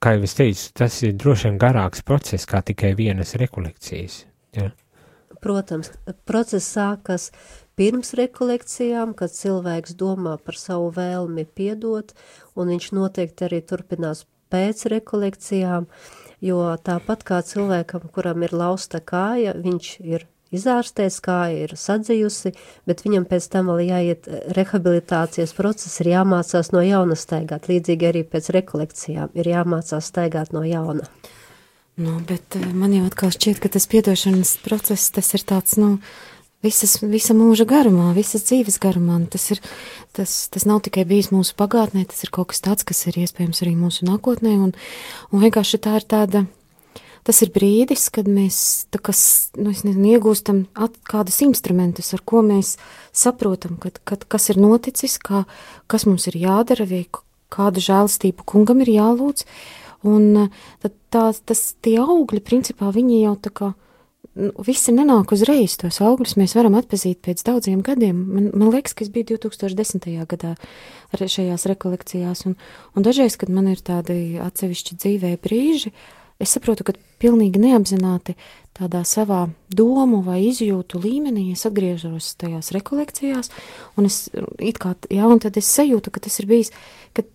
kā 0.00 0.16
jau 0.16 0.26
es 0.28 0.36
teicu, 0.36 0.68
tas 0.82 1.00
ir 1.06 1.16
droši 1.20 1.48
vien 1.48 1.58
garāks 1.60 2.04
process 2.06 2.48
kā 2.48 2.62
tikai 2.64 2.92
vienas 2.98 3.36
rekolekcijas. 3.40 4.24
Ja? 4.56 4.70
Protams, 5.40 5.92
process 6.28 6.68
sākas 6.74 7.30
pirms 7.80 8.12
rekolekcijām, 8.18 9.14
kad 9.16 9.32
cilvēks 9.32 9.96
domā 9.96 10.34
par 10.44 10.58
savu 10.60 10.90
vēlmi 10.96 11.46
piedot, 11.56 12.12
un 12.60 12.74
viņš 12.74 12.90
noteikti 12.96 13.46
arī 13.48 13.62
turpinās 13.66 14.24
pēc 14.50 14.86
rekolekcijām, 14.92 15.86
jo 16.44 16.60
tāpat 16.84 17.24
kā 17.26 17.40
cilvēkam, 17.46 18.08
kuram 18.14 18.44
ir 18.46 18.54
lausta 18.56 19.00
kāja, 19.00 19.54
viņš 19.56 19.94
ir 20.02 20.26
izārstēts, 20.54 21.20
kāja 21.22 21.66
ir 21.66 21.74
sadzījusi, 21.78 22.52
bet 22.88 23.04
viņam 23.04 23.26
pēc 23.30 23.46
tam 23.52 23.70
vēl 23.70 23.84
jāiet 23.86 24.30
rehabilitācijas 24.56 25.54
process, 25.56 26.00
ir 26.02 26.12
jāmācās 26.14 26.72
no 26.74 26.82
jauna 26.84 27.18
staigāt, 27.18 27.70
līdzīgi 27.70 28.08
arī 28.10 28.24
pēc 28.26 28.50
rekolekcijām 28.58 29.36
ir 29.38 29.52
jāmācās 29.52 30.10
staigāt 30.10 30.54
no 30.56 30.64
jauna. 30.66 31.06
Nu, 32.00 32.16
bet 32.26 32.56
eh, 32.56 32.66
man 32.72 32.94
jau 32.96 33.04
atkal 33.06 33.32
šķiet, 33.34 33.60
ka 33.62 33.70
tas 33.72 33.86
piedošanas 33.90 34.56
process, 34.64 35.10
tas 35.12 35.34
ir 35.36 35.44
tāds, 35.46 35.76
nu, 35.80 35.98
visas, 36.64 36.98
visa 37.02 37.34
mūža 37.36 37.66
garumā, 37.68 38.10
visas 38.16 38.44
dzīves 38.48 38.78
garumā. 38.82 39.18
Tas, 39.32 39.48
ir, 39.54 39.60
tas, 40.16 40.36
tas 40.52 40.66
nav 40.68 40.82
tikai 40.86 41.06
bijis 41.08 41.30
mūsu 41.34 41.56
pagātnē, 41.58 42.06
tas 42.10 42.24
ir 42.24 42.32
kaut 42.34 42.52
kas 42.52 42.64
tāds, 42.64 42.86
kas 42.86 43.06
ir 43.08 43.20
iespējams 43.24 43.62
arī 43.64 43.74
mūsu 43.78 44.08
nākotnē. 44.08 44.56
Un, 44.68 44.74
un 45.30 45.44
vienkārši 45.44 45.80
tā 45.82 45.96
ir 46.00 46.06
tāda, 46.10 46.44
tas 47.26 47.42
ir 47.44 47.52
brīdis, 47.54 48.08
kad 48.12 48.28
mēs 48.30 48.60
kas, 49.00 49.22
nu, 49.56 49.72
nezinu, 49.72 50.14
iegūstam 50.14 50.64
at, 50.74 50.96
kādus 51.08 51.40
instrumentus, 51.46 52.12
ar 52.16 52.24
ko 52.24 52.44
mēs 52.46 52.76
saprotam, 53.16 53.78
kad, 53.80 54.00
kad, 54.04 54.24
kas 54.28 54.50
ir 54.52 54.60
noticis, 54.60 55.18
kā, 55.22 55.44
kas 55.90 56.08
mums 56.08 56.28
ir 56.30 56.40
jādara, 56.40 56.88
vai 56.88 57.04
kādu 57.50 57.82
žēlastību 57.82 58.46
kungam 58.46 58.82
ir 58.84 58.94
jālūdz. 58.94 59.46
Un 60.08 60.48
tad 60.80 60.94
tā, 61.12 61.26
tas, 61.44 61.60
tie 61.84 61.98
augļi, 62.00 62.40
principā, 62.40 62.88
viņi 62.94 63.24
jau 63.26 63.34
tā 63.36 63.52
kā 63.52 63.74
nu, 64.38 64.50
visi 64.66 64.94
nenāk 64.94 65.34
uzreiz. 65.34 65.76
Tos 65.80 66.00
augļus 66.04 66.36
mēs 66.40 66.54
varam 66.58 66.76
atpazīt 66.78 67.20
pēc 67.26 67.42
daudziem 67.46 67.82
gadiem. 67.86 68.22
Man, 68.30 68.48
man 68.54 68.72
liekas, 68.74 68.94
ka 68.96 69.04
es 69.06 69.12
biju 69.12 69.36
2010. 69.36 70.08
gadā 70.30 70.54
šajās 71.18 71.66
rekolekcijās, 71.70 72.46
un, 72.48 72.56
un 72.94 73.06
dažreiz, 73.06 73.36
kad 73.40 73.52
man 73.52 73.70
ir 73.72 73.82
tādi 73.84 74.38
atsevišķi 74.42 74.98
dzīvē 75.02 75.34
brīži, 75.42 75.92
es 76.40 76.54
saprotu, 76.54 76.86
ka 76.86 76.94
pilnīgi 77.20 77.60
neapzināti 77.60 78.36
tādā 78.76 79.02
savā 79.04 79.42
domu 79.68 80.22
vai 80.24 80.38
izjūtu 80.46 81.02
līmenī 81.02 81.50
es 81.52 81.66
atgriežos 81.68 82.32
tajās 82.40 82.70
rekolekcijās, 82.76 83.50
un 84.00 84.08
es 84.08 84.28
it 84.58 84.80
kā, 84.80 84.94
jā, 85.12 85.26
un 85.28 85.42
tad 85.42 85.58
es 85.60 85.68
sajūtu, 85.74 86.14
ka 86.14 86.22
tas 86.24 86.40
ir 86.40 86.48
bijis, 86.48 86.72
ka 87.16 87.26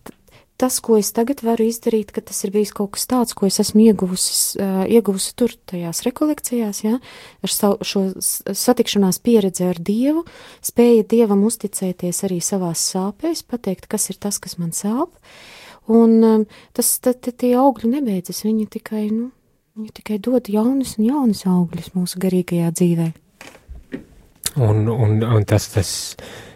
tas, 0.61 0.77
ko 0.83 0.95
es 0.99 1.11
tagad 1.15 1.41
varu 1.43 1.67
izdarīt, 1.67 2.13
ka 2.15 2.23
tas 2.23 2.37
ir 2.47 2.53
bijis 2.55 2.71
kaut 2.75 2.93
kas 2.95 3.07
tāds, 3.11 3.35
ko 3.35 3.47
es 3.49 3.59
esmu 3.63 3.83
ieguvusi, 3.89 4.59
uh, 4.61 4.83
ieguvusi 4.87 5.33
tur 5.39 5.53
tajās 5.67 6.03
rekolekcijās, 6.07 6.81
ja, 6.85 6.99
ar 7.43 7.53
savu, 7.53 7.85
šo 7.85 8.05
satikšanās 8.21 9.19
pieredzi 9.25 9.67
ar 9.67 9.79
Dievu, 9.79 10.25
spēja 10.65 11.07
Dievam 11.11 11.43
uzticēties 11.47 12.23
arī 12.27 12.39
savās 12.43 12.83
sāpēs, 12.93 13.43
pateikt, 13.47 13.89
kas 13.91 14.09
ir 14.13 14.19
tas, 14.21 14.39
kas 14.39 14.57
man 14.61 14.71
sāp, 14.75 15.11
un 15.91 16.17
um, 16.23 16.47
tas, 16.75 16.95
tad, 17.03 17.21
tie 17.25 17.55
augļi 17.59 17.97
nebeidzas, 17.97 18.45
viņi 18.47 18.69
tikai, 18.79 19.05
nu, 19.11 19.29
viņi 19.75 19.93
tikai 19.99 20.21
dod 20.23 20.47
jaunus 20.51 20.95
un 20.99 21.09
jaunus 21.09 21.45
augļus 21.51 21.93
mūsu 21.97 22.23
garīgajā 22.23 22.71
dzīvē. 22.79 23.11
Un, 24.55 24.85
un, 24.87 25.19
un 25.19 25.43
tas, 25.43 25.67
tas, 25.73 25.89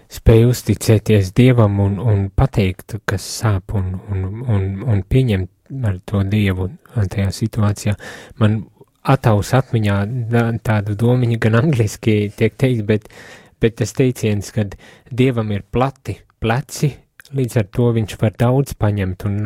spēj 0.09 0.47
uzticēties 0.49 1.33
Dievam 1.37 1.79
un, 1.83 1.99
un 2.01 2.25
pateikt, 2.33 2.97
kas 3.09 3.25
sāp 3.39 3.75
un, 3.77 3.93
un, 4.09 4.23
un, 4.41 4.65
un 4.89 5.03
pieņemt 5.05 5.85
ar 5.85 5.99
to 6.09 6.23
Dievu 6.25 6.71
tajā 6.95 7.29
situācijā. 7.35 7.93
Man 8.41 8.63
ataus 9.09 9.53
atmiņā 9.57 9.99
tādu 10.65 10.95
domiņu 10.99 11.37
gan 11.41 11.59
angliski 11.61 12.17
tiek 12.35 12.57
teikt, 12.57 12.83
bet, 12.89 13.05
bet 13.61 13.77
tas 13.81 13.93
teiciens, 13.97 14.49
kad 14.55 14.73
Dievam 15.13 15.53
ir 15.53 15.63
plati 15.69 16.17
pleci, 16.41 16.91
līdz 17.37 17.61
ar 17.61 17.69
to 17.69 17.91
viņš 17.93 18.17
var 18.21 18.33
daudz 18.39 18.73
paņemt 18.81 19.25
un 19.29 19.39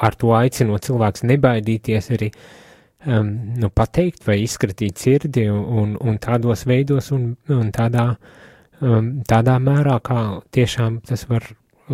ar 0.00 0.16
to 0.16 0.30
aicinot 0.36 0.86
cilvēks 0.86 1.26
nebaidīties 1.28 2.08
arī 2.14 2.30
um, 3.04 3.28
nu, 3.60 3.68
pateikt 3.68 4.24
vai 4.24 4.38
izskatīt 4.46 5.02
sirdi 5.02 5.44
un, 5.52 5.98
un 6.00 6.16
tādos 6.22 6.64
veidos 6.70 7.10
un, 7.12 7.34
un 7.52 7.72
tādā 7.74 8.06
uh, 8.14 8.40
um, 8.82 9.10
tādā 9.28 9.58
mērā, 9.62 9.98
kā 10.04 10.20
tiešām 10.54 11.00
tas 11.06 11.26
var 11.30 11.46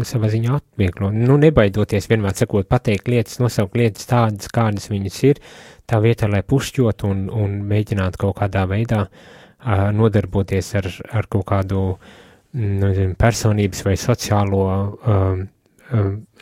savā 0.06 0.28
ziņā 0.32 0.58
atvieglot. 0.58 1.16
Nu, 1.16 1.38
nebaidoties 1.40 2.08
vienmēr 2.10 2.36
sakot, 2.38 2.68
pateikt 2.70 3.08
lietas, 3.10 3.38
nosaukt 3.42 3.76
lietas 3.78 4.08
tādas, 4.08 4.50
kādas 4.52 4.90
viņas 4.92 5.18
ir, 5.30 5.42
tā 5.88 6.00
vietā, 6.04 6.28
lai 6.30 6.42
pušķot 6.46 7.04
un, 7.08 7.26
un 7.32 7.60
mēģināt 7.68 8.18
kaut 8.20 8.38
kādā 8.40 8.66
veidā 8.70 9.06
uh, 9.08 9.88
nodarboties 9.94 10.74
ar, 10.78 10.90
ar 11.20 11.28
kaut 11.32 11.46
kādu 11.48 11.82
nu, 12.58 12.92
zin, 12.94 13.14
personības 13.18 13.84
vai 13.86 13.96
sociālo 14.00 14.64
um, 14.68 15.46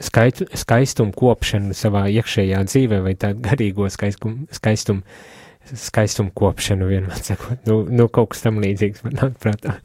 skaitu, 0.02 0.48
skaistumu 0.58 1.14
kopšanu 1.16 1.76
savā 1.76 2.06
iekšējā 2.10 2.62
dzīvē 2.66 3.02
vai 3.04 3.14
tādu 3.18 3.42
garīgo 3.46 3.88
skaistumu, 3.92 4.48
skaistumu, 4.54 5.06
skaistumu 5.70 6.34
kopšanu 6.34 6.90
vienmēr 6.90 7.22
sakot. 7.22 7.62
Nu, 7.68 7.84
nu 7.90 8.08
kaut 8.10 8.34
kas 8.34 8.44
tam 8.46 8.60
līdzīgs 8.62 9.06
man 9.06 9.18
nāk 9.20 9.38
prātā. 9.42 9.78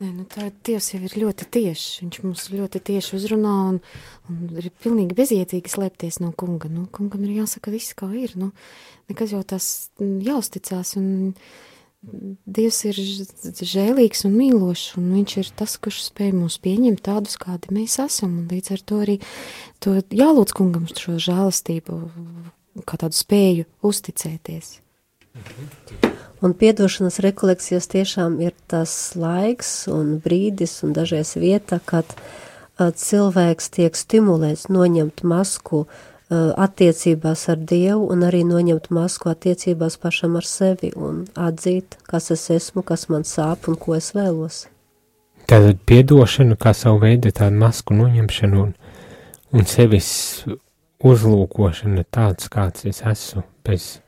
Nē, 0.00 0.14
nu 0.16 0.22
tā 0.24 0.46
Dievs 0.64 0.86
jau 0.94 0.98
ir 1.04 1.12
ļoti 1.20 1.46
tiešs. 1.52 1.98
Viņš 2.00 2.18
mums 2.24 2.46
ļoti 2.54 2.80
tieši 2.88 3.18
uzrunā 3.18 3.56
un, 3.68 3.80
un 4.32 4.54
ir 4.56 4.70
pilnīgi 4.80 5.16
bezjēdzīgi 5.18 5.68
slēpties 5.68 6.22
no 6.22 6.30
kunga. 6.32 6.70
Nu, 6.72 6.86
kungam 6.88 7.26
ir 7.26 7.42
jāsaka 7.42 7.72
viss, 7.74 7.92
kā 7.98 8.08
ir. 8.16 8.32
Nu, 8.40 8.48
nekas 9.12 9.34
jau 9.36 9.42
tas 9.44 9.66
jāuzticās. 10.00 10.94
Un 10.96 11.36
Dievs 12.48 12.78
ir 12.88 12.96
žēlīgs 12.96 14.24
un 14.24 14.38
mīlošs, 14.40 14.94
un 14.96 15.10
viņš 15.18 15.34
ir 15.42 15.50
tas, 15.60 15.76
kurš 15.76 16.06
spēj 16.06 16.32
mūs 16.32 16.56
pieņemt 16.64 17.04
tādus, 17.04 17.36
kādi 17.36 17.76
mēs 17.76 17.98
esam. 18.00 18.38
Un 18.40 18.48
līdz 18.48 18.72
ar 18.78 18.84
to 18.88 19.04
arī 19.04 19.18
to 19.84 19.98
jālūdz 20.00 20.56
kungam 20.56 20.88
šo 20.88 21.20
žēlastību, 21.20 22.04
kā 22.88 23.04
tādu 23.04 23.20
spēju 23.20 23.68
uzticēties. 23.84 24.78
Mhm. 25.34 25.90
Un 26.40 26.54
piedošanas 26.56 27.18
rekolekcijas 27.20 27.84
tiešām 27.92 28.38
ir 28.40 28.54
tas 28.66 29.12
laiks 29.12 29.84
un 29.92 30.14
brīdis 30.24 30.78
un 30.86 30.94
dažreiz 30.96 31.34
vieta, 31.36 31.82
kad 31.84 32.14
uh, 32.16 32.88
cilvēks 32.88 33.68
tiek 33.76 33.96
stimulēts 33.96 34.70
noņemt 34.72 35.20
masku 35.20 35.82
uh, 35.84 35.92
attiecībās 36.56 37.44
ar 37.52 37.60
Dievu 37.60 38.08
un 38.14 38.24
arī 38.24 38.40
noņemt 38.48 38.88
masku 38.88 39.28
attiecībās 39.34 40.00
pašam 40.00 40.40
ar 40.40 40.48
sevi 40.48 40.94
un 40.96 41.26
atzīt, 41.36 42.00
kas 42.08 42.32
es 42.32 42.48
esmu, 42.56 42.86
kas 42.88 43.10
man 43.12 43.28
sāp 43.28 43.68
un 43.68 43.76
ko 43.76 44.00
es 44.00 44.14
vēlos. 44.16 44.64
Tātad 45.44 45.84
piedošana 45.84 46.56
kā 46.56 46.72
savu 46.72 47.02
veidu 47.04 47.34
tādu 47.36 47.60
masku 47.60 47.92
noņemšanu 48.00 48.64
un, 48.64 48.76
un 49.52 49.68
sevis 49.68 50.10
uzlūkošana 51.04 52.06
tāds, 52.08 52.48
kāds 52.48 52.88
es 52.88 53.04
esmu, 53.04 53.44
bez 53.66 53.98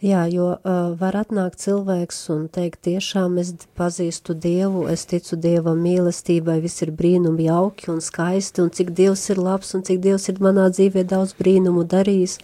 Jā, 0.00 0.22
jo 0.32 0.46
uh, 0.54 0.76
var 0.96 1.12
atnākt 1.18 1.60
cilvēks 1.60 2.22
un 2.32 2.46
teikt, 2.48 2.78
tiešām 2.86 3.34
es 3.42 3.50
pazīstu 3.76 4.32
Dievu, 4.32 4.86
es 4.88 5.02
ticu 5.04 5.36
Dieva 5.36 5.74
mīlestībai, 5.76 6.54
viss 6.64 6.80
ir 6.80 6.94
brīnumi 6.96 7.50
jauki 7.50 7.90
un 7.92 8.00
skaisti, 8.00 8.62
un 8.64 8.72
cik 8.72 8.94
Dievs 8.96 9.26
ir 9.28 9.42
labs, 9.44 9.74
un 9.76 9.84
cik 9.84 10.00
Dievs 10.00 10.30
ir 10.32 10.40
manā 10.40 10.70
dzīvē 10.72 11.04
daudz 11.10 11.34
brīnumu 11.36 11.84
darījis. 11.84 12.38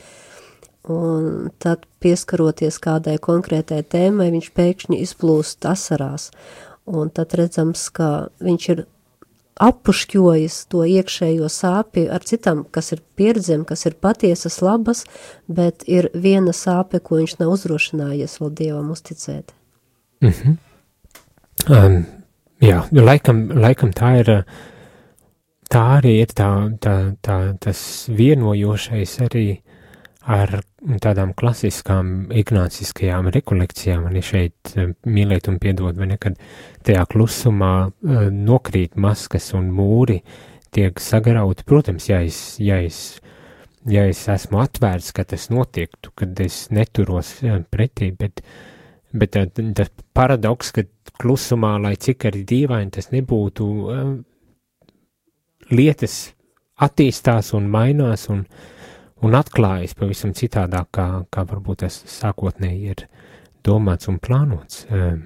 Un 0.93 1.49
tad 1.57 1.89
pieskaroties 2.05 2.77
kādai 2.77 3.17
konkrētai 3.25 3.81
tēmai, 3.89 4.29
viņš 4.37 4.51
pēkšņi 4.53 5.01
izplūst 5.07 5.65
asarās, 5.65 6.29
un 6.85 7.09
tad 7.09 7.33
redzams, 7.41 7.89
ka 7.89 8.29
viņš 8.45 8.69
ir 8.75 8.85
appušķojis 9.63 10.59
to 10.73 10.85
iekšējo 10.85 11.49
sāpi 11.53 12.07
ar 12.13 12.25
citām, 12.29 12.65
kas 12.71 12.93
ir 12.93 13.03
pieredzēm, 13.17 13.65
kas 13.69 13.87
ir 13.89 13.97
patiesas 14.01 14.61
labas, 14.65 15.05
bet 15.49 15.87
ir 15.89 16.11
viena 16.13 16.53
sāpe, 16.57 17.01
ko 17.01 17.23
viņš 17.23 17.39
nav 17.41 17.55
uzrošinājies 17.57 18.39
vēl 18.43 18.53
Dievam 18.61 18.91
uzticēt. 18.93 19.55
Mm 20.21 20.33
-hmm. 20.33 20.57
um, 21.69 22.05
jā, 22.61 22.83
laikam, 22.93 23.49
laikam 23.49 23.93
tā 23.93 24.21
ir, 24.21 24.45
tā 25.71 25.85
arī 26.01 26.21
ir 26.23 26.33
tā, 26.37 26.51
tā, 26.81 27.17
tā, 27.23 27.57
tas 27.61 28.09
vienojošais 28.09 29.21
arī 29.21 29.61
ar 30.27 30.51
tādām 31.03 31.33
klasiskām 31.39 32.33
ignāciskajām 32.35 33.31
rekolekcijām, 33.35 34.09
ir 34.11 34.27
šeit 34.27 34.75
mīlēt 35.07 35.51
un 35.51 35.61
piedot, 35.63 35.95
vai 35.99 36.11
nekad 36.11 36.39
tajā 36.87 37.05
klusumā 37.13 37.73
uh, 37.87 38.27
nokrīt 38.35 38.99
maskas 38.99 39.53
un 39.57 39.71
mūri 39.75 40.21
tiek 40.75 40.99
sagrauti. 41.01 41.67
Protams, 41.67 42.09
ja 42.11 42.21
es, 42.27 42.41
ja 42.63 42.81
es, 42.83 43.21
ja 43.87 44.07
es 44.11 44.25
esmu 44.33 44.61
atvērts, 44.65 45.13
ka 45.15 45.25
tas 45.31 45.49
notiektu, 45.55 46.13
kad 46.19 46.43
es 46.43 46.67
neturos 46.75 47.37
uh, 47.47 47.61
pretī, 47.71 48.11
bet, 48.19 48.43
bet 49.15 49.39
tas 49.79 49.95
paradoks, 50.17 50.75
ka 50.75 50.89
klusumā, 51.23 51.77
lai 51.81 51.95
cik 52.03 52.27
arī 52.29 52.43
dīvaini 52.51 52.99
tas 52.99 53.13
nebūtu, 53.15 53.67
lietas 55.71 56.17
attīstās 56.83 57.55
un 57.57 57.71
mainās 57.73 58.27
un, 58.31 58.43
un 59.25 59.39
atklājas 59.39 59.95
pavisam 59.99 60.35
citādāk, 60.37 60.91
kā, 60.97 61.07
kā 61.31 61.47
varbūt 61.49 61.85
tas 61.85 62.03
sākotnēji 62.19 62.93
ir 62.93 63.07
domāts 63.67 64.11
un 64.11 64.21
plānots. 64.23 64.85
Uh, 64.91 65.17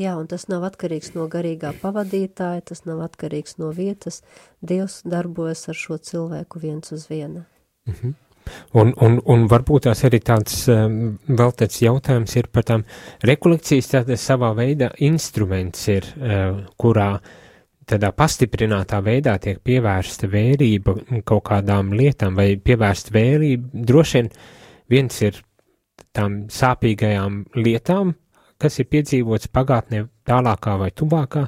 Jā, 0.00 0.14
un 0.16 0.24
tas 0.24 0.46
nav 0.48 0.62
atkarīgs 0.64 1.10
no 1.12 1.26
garīgā 1.28 1.74
pavadītāja, 1.82 2.62
tas 2.70 2.86
nav 2.88 3.02
atkarīgs 3.04 3.58
no 3.60 3.68
vietas. 3.76 4.22
Dievs 4.64 5.02
darbojas 5.04 5.66
ar 5.68 5.76
šo 5.76 5.98
cilvēku 6.00 6.62
viens 6.62 6.94
uz 6.96 7.10
viena. 7.10 7.44
Mm 7.84 7.94
-hmm. 7.94 8.14
Un, 8.72 8.94
un, 8.96 9.20
un 9.24 9.44
varbūt 9.48 9.86
tās 9.86 10.02
arī 10.04 10.18
tāds 10.24 10.64
um, 10.72 11.18
vēl 11.28 11.52
tāds 11.52 11.82
jautājums 11.82 12.36
ir 12.36 12.48
par 12.52 12.64
tām 12.64 12.84
rekolekcijas, 13.22 13.90
tāda 13.92 14.16
savā 14.16 14.54
veidā 14.56 14.90
instruments 14.98 15.88
ir, 15.88 16.08
uh, 16.16 16.64
kurā 16.76 17.20
tādā 17.88 18.12
pastiprinātā 18.14 19.00
veidā 19.04 19.36
tiek 19.42 19.60
pievērsta 19.64 20.28
vērība 20.30 20.96
kaut 21.28 21.44
kādām 21.48 21.92
lietām 21.96 22.36
vai 22.38 22.54
pievērsta 22.56 23.14
vērība. 23.14 23.84
Droši 23.90 24.18
vien 24.18 24.30
viens 24.92 25.22
ir 25.24 25.40
tām 26.16 26.44
sāpīgajām 26.52 27.42
lietām, 27.56 28.14
kas 28.60 28.78
ir 28.78 28.90
piedzīvots 28.92 29.50
pagātnē 29.52 30.04
tālākā 30.28 30.76
vai 30.80 30.90
tuvākā, 30.94 31.46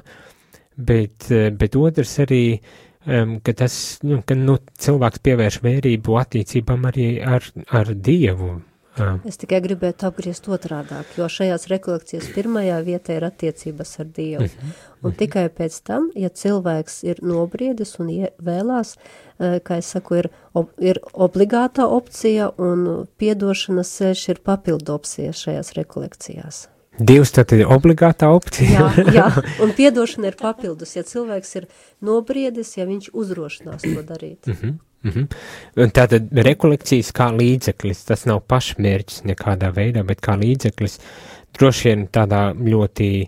bet, 0.75 1.29
eh, 1.31 1.51
bet 1.51 1.75
otrs 1.75 2.19
arī, 2.25 2.59
ka 3.05 3.53
tas, 3.53 3.99
nu, 4.01 4.23
ka, 4.25 4.33
nu, 4.33 4.57
cilvēks 4.81 5.21
pievērš 5.21 5.59
vērību 5.61 6.15
attiecībām 6.17 6.87
arī 6.89 7.09
ar, 7.21 7.43
ar 7.69 7.91
Dievu. 7.93 8.55
Uh. 8.95 9.17
Es 9.27 9.35
tikai 9.41 9.59
gribētu 9.63 10.07
apgriezt 10.07 10.45
otrādāk, 10.47 11.09
jo 11.19 11.27
šajās 11.27 11.67
rekolekcijas 11.71 12.29
pirmajā 12.35 12.77
vietā 12.85 13.17
ir 13.17 13.25
attiecības 13.27 13.99
ar 13.99 14.05
Dievu. 14.05 14.43
-huh. 14.43 14.75
Un 15.01 15.09
mhm. 15.09 15.17
tikai 15.17 15.49
pēc 15.49 15.81
tam, 15.83 16.11
ja 16.15 16.29
cilvēks 16.29 17.03
ir 17.03 17.19
nobriedis 17.21 17.99
un 17.99 18.07
vēlās, 18.39 18.95
uh, 18.95 19.59
kā 19.59 19.77
es 19.77 19.85
saku, 19.85 20.15
ir, 20.15 20.29
ob, 20.53 20.69
ir 20.79 20.99
obligātā 21.13 21.85
opcija 21.85 22.51
un 22.57 23.05
piedošanas 23.17 23.91
ceļš 23.97 24.29
ir 24.29 24.39
papildu 24.39 24.93
opcija 24.93 25.33
šajās 25.33 25.73
rekolekcijās. 25.73 26.67
Divas 26.99 27.31
tad 27.35 27.51
ir 27.51 27.67
obligātā 27.67 28.29
opcija. 28.31 28.69
jā, 28.95 29.05
jā, 29.13 29.27
un 29.63 29.73
piedošana 29.75 30.31
ir 30.31 30.37
papildus, 30.39 30.95
ja 30.95 31.03
cilvēks 31.03 31.55
ir 31.55 31.67
nobriedis, 31.99 32.77
ja 32.77 32.85
viņš 32.85 33.11
uzrošinās 33.13 33.81
to 33.83 34.03
darīt. 34.07 34.47
Mm 35.05 35.11
-hmm, 35.11 35.21
mm 35.21 35.83
-hmm. 35.83 35.91
Tātad 35.93 36.29
rekolekcijas 36.49 37.11
kā 37.13 37.29
līdzeklis, 37.37 38.05
tas 38.05 38.25
nav 38.25 38.41
pašmērķis 38.49 39.23
nekādā 39.23 39.71
veidā, 39.71 40.03
bet 40.03 40.21
kā 40.21 40.37
līdzeklis 40.37 40.99
droši 41.59 41.89
vien 41.89 42.07
tādā 42.07 42.53
ļoti 42.53 43.27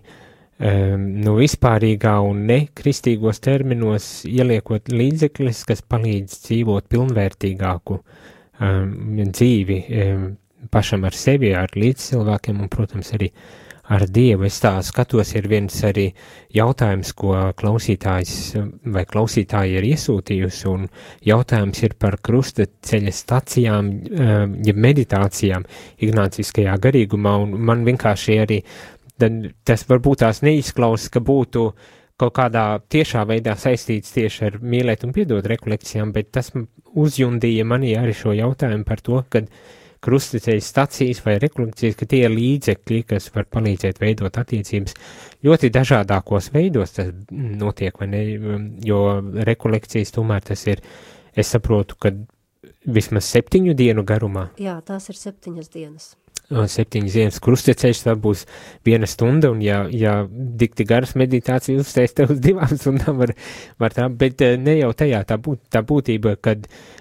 um, 0.58 1.06
nu, 1.24 1.36
vispārīgā 1.38 2.18
un 2.24 2.46
nekristīgos 2.46 3.40
terminos 3.40 4.24
ieliekot 4.24 4.88
līdzeklis, 4.88 5.64
kas 5.64 5.82
palīdz 5.82 6.42
dzīvot 6.48 6.88
pilnvērtīgāku 6.88 7.98
um, 8.60 8.92
dzīvi. 9.32 9.84
Um, 9.88 10.36
pašam 10.70 11.04
ar 11.04 11.14
sevi, 11.14 11.52
ar 11.54 11.70
līdzcilvēkiem 11.78 12.60
un, 12.60 12.68
protams, 12.68 13.12
arī 13.16 13.30
ar 13.88 14.04
Dievu. 14.12 14.46
Es 14.48 14.58
tā 14.62 14.74
skatos, 14.84 15.32
ir 15.38 15.48
viens 15.50 15.74
arī 15.86 16.08
jautājums, 16.54 17.14
ko 17.16 17.34
klausītājs 17.58 18.34
vai 18.94 19.04
klausītāji 19.08 19.78
ir 19.80 19.88
iesūtījusi, 19.92 20.64
un 20.70 20.86
jautājums 21.26 21.82
ir 21.86 21.96
par 22.00 22.18
krusta 22.24 22.68
ceļa 22.68 23.14
stacijām, 23.14 23.90
eh, 23.90 24.46
ja 24.68 24.74
meditācijām 24.74 25.66
ignāciskajā 26.04 26.76
garīgumā, 26.78 27.36
un 27.42 27.58
man 27.58 27.84
vienkārši 27.88 28.40
arī 28.44 28.62
tas 29.18 29.82
varbūt 29.88 30.22
tās 30.22 30.42
neizklausas, 30.46 31.10
ka 31.10 31.20
būtu 31.20 31.72
kaut 32.18 32.34
kādā 32.34 32.80
tiešā 32.90 33.24
veidā 33.26 33.54
saistīts 33.58 34.14
tieši 34.14 34.44
ar 34.46 34.58
mīlēt 34.62 35.04
un 35.06 35.14
piedot 35.14 35.46
rekolekcijām, 35.46 36.12
bet 36.14 36.32
tas 36.34 36.52
uzjundīja 36.98 37.66
manī 37.68 37.94
arī 37.98 38.14
šo 38.16 38.34
jautājumu 38.34 38.86
par 38.86 39.02
to, 39.04 39.22
kad 39.30 39.50
krustaceļa 40.04 40.62
stacijas 40.62 41.20
vai 41.24 41.38
rekolekcijas, 41.42 41.96
ka 41.98 42.06
tie 42.08 42.22
ir 42.26 42.34
līdzekļi, 42.34 43.02
kas 43.12 43.30
var 43.34 43.48
palīdzēt 43.50 44.00
veidot 44.02 44.38
attiecības 44.40 44.94
ļoti 45.46 45.72
dažādākos 45.74 46.52
veidos, 46.54 46.94
tas 46.98 47.10
notiek, 47.30 47.98
vai 47.98 48.10
ne, 48.12 48.22
jo 48.86 49.02
rekolekcijas 49.48 50.14
tomēr 50.14 50.46
tas 50.50 50.64
ir, 50.70 50.82
es 51.38 51.50
saprotu, 51.54 51.98
ka 51.98 52.14
vismaz 52.88 53.28
septiņu 53.28 53.74
dienu 53.78 54.06
garumā. 54.06 54.48
Jā, 54.60 54.78
tās 54.86 55.10
ir 55.10 55.18
septiņas 55.18 55.74
dienas. 55.74 56.14
Septiņas 56.48 57.16
dienas 57.18 57.38
krustaceļš, 57.44 58.06
tā 58.06 58.14
būs 58.16 58.46
viena 58.86 59.04
stunda, 59.10 59.50
un 59.52 59.58
ja, 59.60 59.82
ja 59.92 60.22
dikti 60.30 60.86
garas 60.88 61.12
meditācija 61.18 61.82
uzstēs 61.82 62.16
tev 62.16 62.32
uz 62.32 62.38
divām 62.40 62.70
stundām, 62.72 63.18
var, 63.20 63.34
var 63.82 63.96
tā, 63.96 64.06
bet 64.08 64.40
eh, 64.46 64.56
ne 64.56 64.78
jau 64.78 64.94
tajā 64.96 65.20
tā, 65.28 65.36
būt, 65.44 65.66
tā 65.74 65.82
būtība, 65.84 66.38
kad 66.40 66.64
uh, 66.64 66.98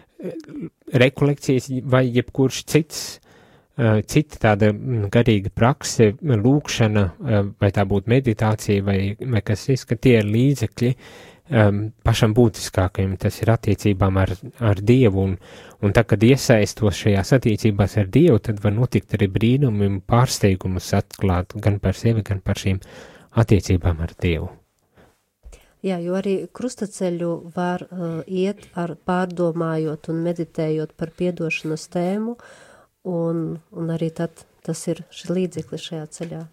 rekolekcijas 1.03 1.69
vai 1.85 2.03
jebkurš 2.15 2.63
cits, 2.71 3.01
uh, 3.77 3.99
cita 4.05 4.41
tāda 4.47 4.71
mm, 4.73 5.07
garīga 5.13 5.53
prakse, 5.53 6.11
lūkšana, 6.21 7.07
uh, 7.07 7.39
vai 7.61 7.71
tā 7.75 7.85
būtu 7.87 8.13
meditācija 8.13 8.85
vai, 8.85 8.99
vai 9.21 9.43
kas 9.45 9.67
cits, 9.69 9.85
ka 9.87 9.99
tie 9.99 10.17
ir 10.21 10.29
līdzekļi 10.31 10.93
um, 11.49 11.81
pašam 12.05 12.33
būtiskākajam, 12.37 13.15
tas 13.21 13.39
ir 13.41 13.51
attiecībām 13.53 14.19
ar, 14.21 14.33
ar 14.71 14.81
Dievu, 14.81 15.25
un, 15.29 15.35
un 15.83 15.95
tā, 15.95 16.03
kad 16.07 16.23
iesaistos 16.23 17.01
šajās 17.03 17.35
attiecībās 17.39 17.97
ar 18.01 18.11
Dievu, 18.13 18.39
tad 18.43 18.61
var 18.63 18.75
notikt 18.75 19.17
arī 19.17 19.29
brīnumi 19.31 19.89
un 19.91 19.99
pārsteigumus 20.01 20.93
atklāt 20.97 21.57
gan 21.63 21.81
par 21.83 21.97
sevi, 21.99 22.25
gan 22.27 22.41
par 22.43 22.59
šīm 22.61 22.81
attiecībām 23.37 24.01
ar 24.03 24.15
Dievu. 24.21 24.49
Jā, 25.85 25.99
jo 26.01 26.15
arī 26.17 26.39
krustaceļu 26.57 27.31
var 27.53 27.83
uh, 27.85 28.19
iet 28.25 28.65
ar 28.73 28.95
pārdomājot 29.07 30.09
un 30.09 30.23
meditējot 30.25 30.95
par 30.97 31.11
piedošanas 31.13 31.85
tēmu, 31.93 32.33
un, 33.07 33.43
un 33.71 33.91
arī 33.93 34.09
tad 34.17 34.47
tas 34.65 34.81
ir 34.89 35.03
šis 35.13 35.31
līdzeklis 35.31 35.89
šajā 35.91 36.07
ceļā. 36.17 36.43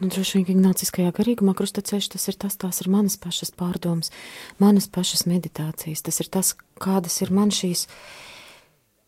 Nu, 0.00 0.08
droši 0.10 0.38
vien, 0.38 0.46
ka 0.46 0.54
ignāciskajā 0.56 1.12
garīgumā 1.14 1.52
krustaceļš 1.54 2.08
tas 2.14 2.24
ir 2.32 2.38
tas, 2.40 2.56
tās 2.58 2.80
ir 2.82 2.88
manas 2.90 3.18
pašas 3.20 3.52
pārdomas, 3.54 4.10
manas 4.58 4.88
pašas 4.90 5.26
meditācijas, 5.30 6.02
tas 6.02 6.18
ir 6.24 6.30
tas, 6.32 6.54
kādas 6.82 7.20
ir 7.22 7.30
man 7.30 7.52
šīs, 7.54 7.84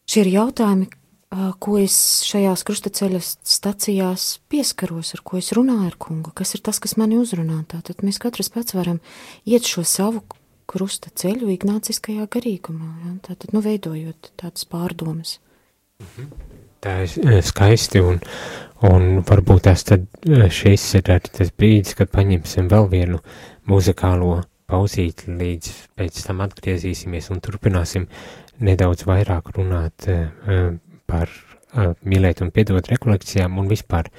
šie 0.07 0.27
ir 0.27 0.31
jautājumi, 0.37 0.91
ko 1.33 1.77
es 1.81 1.97
šajās 2.29 2.63
krustaceļa 2.67 3.21
stacijās 3.25 4.27
pieskaros, 4.53 5.15
ar 5.17 5.23
ko 5.27 5.41
es 5.41 5.53
runāju 5.57 5.91
ar 5.91 5.99
kungu, 6.01 6.33
kas 6.37 6.55
ir 6.57 6.63
tas, 6.67 6.81
kas 6.83 6.97
mani 7.01 7.19
uzrunā. 7.21 7.63
Tātad 7.71 8.05
mēs 8.07 8.21
katrs 8.23 8.53
pats 8.55 8.77
varam 8.77 9.01
iet 9.49 9.67
šo 9.69 9.85
savu 9.89 10.25
krusta 10.71 11.11
ceļu 11.15 11.51
ignāciskajā 11.55 12.27
garīgumā, 12.33 12.91
ja? 13.05 13.15
tātad, 13.29 13.53
nu, 13.55 13.63
veidojot 13.65 14.33
tādas 14.41 14.65
pārdomas. 14.69 15.39
Tā 16.85 16.97
ir 17.05 17.43
skaisti, 17.45 18.01
un, 18.05 18.21
un 18.85 19.21
varbūt 19.27 19.67
tas 19.69 19.85
tad 19.89 20.09
šis 20.53 20.87
ir 21.01 21.07
tas 21.09 21.53
brīdis, 21.53 21.97
kad 21.99 22.13
paņemsim 22.13 22.69
vēl 22.73 22.89
vienu 22.93 23.21
muzikālo 23.71 24.43
pauzīt, 24.71 25.27
līdz 25.29 25.71
pēc 25.99 26.23
tam 26.27 26.41
atgriezīsimies 26.45 27.31
un 27.33 27.43
turpināsim 27.45 28.09
nedaudz 28.65 29.05
vairāk 29.09 29.53
runāt 29.57 30.09
par 31.11 31.29
uh, 31.31 31.93
mīlēt 32.05 32.43
un 32.45 32.53
piedot 32.55 32.89
rekolekcijām 32.93 33.59
un 33.61 33.71
vispār 33.71 34.11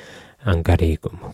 garīgumu. 0.46 1.34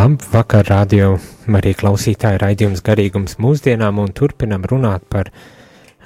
Labvakar, 0.00 0.64
radio 0.64 1.08
arī 1.58 1.74
klausītāji 1.76 2.38
raidījums 2.40 2.80
garīgums 2.86 3.34
mūsdienām 3.42 3.98
un 4.00 4.14
turpinam 4.16 4.62
runāt 4.70 5.02
par, 5.12 5.28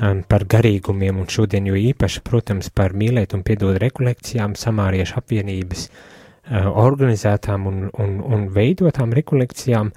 um, 0.01 0.25
par 0.27 0.43
garīgumiem 0.51 1.21
un 1.23 1.29
šodien 1.31 1.69
jo 1.69 1.79
īpaši, 1.79 2.25
protams, 2.27 2.73
par 2.75 2.97
mīlēt 2.99 3.37
un 3.39 3.45
piedod 3.47 3.79
rekolekcijām, 3.79 4.57
samāriešu 4.59 5.21
apvienības 5.21 5.85
uh, 5.87 6.73
organizētām 6.73 7.69
un, 7.71 7.79
un, 7.93 8.19
un 8.19 8.49
veidotām 8.57 9.15
rekolekcijām 9.15 9.95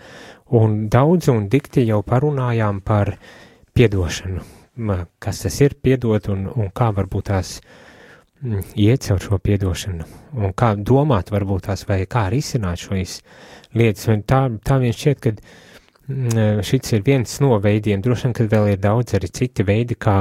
un 0.61 0.77
daudz 0.93 1.31
un 1.33 1.49
dikti 1.49 1.87
jau 1.89 2.03
parunājām 2.05 2.83
par 2.85 3.15
piedošanu, 3.73 4.45
kas 5.17 5.41
tas 5.47 5.61
ir 5.65 5.73
piedot 5.81 6.29
un, 6.35 6.45
un 6.53 6.69
kā 6.69 6.93
varbūt 7.01 7.31
tās 7.33 7.57
Mm, 8.37 8.61
iet 8.77 9.01
caur 9.01 9.17
šo 9.17 9.37
piedošanu, 9.41 10.05
un 10.37 10.51
kā 10.53 10.75
domāt 10.77 11.31
varbūt 11.33 11.63
tās, 11.65 11.81
vai 11.89 12.03
kā 12.05 12.27
risināt 12.29 12.83
šīs 12.83 13.15
lietas, 13.75 14.07
un 14.13 14.23
tā, 14.27 14.41
tā 14.63 14.79
vien 14.83 14.95
šķiet, 14.95 15.23
ka 15.23 15.33
mm, 15.35 16.65
šis 16.67 16.93
ir 16.97 17.05
viens 17.07 17.39
no 17.43 17.57
veidiem, 17.63 18.03
droši 18.03 18.27
vien, 18.27 18.35
ka 18.37 18.49
vēl 18.55 18.73
ir 18.73 18.83
daudz 18.83 19.17
arī 19.17 19.31
citi 19.33 19.65
veidi, 19.67 19.97
kā, 19.99 20.19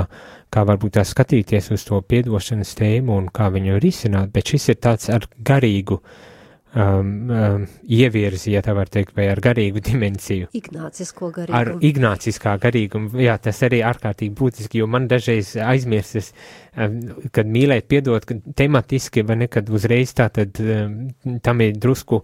kā 0.51 0.65
varbūt 0.67 0.99
tā 0.99 1.05
skatīties 1.07 1.71
uz 1.77 1.85
to 1.89 2.01
piedošanas 2.03 2.75
tēmu 2.79 3.21
un 3.21 3.29
kā 3.35 3.51
viņu 3.55 3.83
risināt, 3.83 4.33
bet 4.35 4.55
šis 4.55 4.73
ir 4.75 4.81
tāds 4.83 5.13
ar 5.13 5.29
garīgu 5.39 6.01
uh, 6.01 6.25
um, 6.77 7.31
um, 7.31 7.65
ievirzi, 7.89 8.53
ja 8.55 8.63
tā 8.65 8.75
var 8.77 8.91
teikt, 8.93 9.15
vai 9.17 9.29
ar 9.33 9.41
garīgu 9.43 9.81
dimensiju. 9.85 10.51
Ignācisko 10.57 11.31
garīgumu. 11.35 11.59
Ar 11.59 11.87
ignāciskā 11.89 12.57
garīgumu, 12.63 13.13
jā, 13.25 13.37
tas 13.43 13.63
arī 13.67 13.81
ārkārtīgi 13.87 14.35
būtiski, 14.37 14.83
jo 14.83 14.91
man 14.91 15.09
dažreiz 15.11 15.55
aizmirstas, 15.63 16.33
um, 16.77 16.99
kad 17.35 17.49
mīlēt, 17.49 17.89
piedot, 17.91 18.29
kad 18.29 18.45
tematiski, 18.59 19.25
vai 19.27 19.41
nekad 19.47 19.73
uzreiz 19.73 20.13
tā, 20.17 20.29
tad 20.33 20.61
um, 20.63 21.01
tam 21.45 21.65
ir 21.65 21.81
drusku 21.81 22.23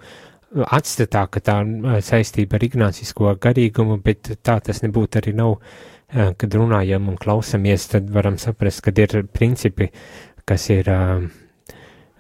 atstatā, 0.53 1.27
ka 1.33 1.43
tā 1.45 1.59
uh, 1.65 1.99
saistība 2.05 2.59
ar 2.59 2.67
ignācisko 2.67 3.35
garīgumu, 3.43 3.99
bet 4.05 4.35
tā 4.45 4.59
tas 4.65 4.83
nebūtu 4.85 5.21
arī 5.21 5.35
nav, 5.39 5.59
uh, 5.59 6.33
kad 6.39 6.59
runājam 6.59 7.09
un 7.13 7.21
klausamies, 7.21 7.89
tad 7.95 8.11
varam 8.13 8.39
saprast, 8.41 8.83
kad 8.85 8.99
ir 9.01 9.23
principi, 9.33 9.89
kas 10.49 10.69
ir 10.75 10.91
uh, 10.93 11.25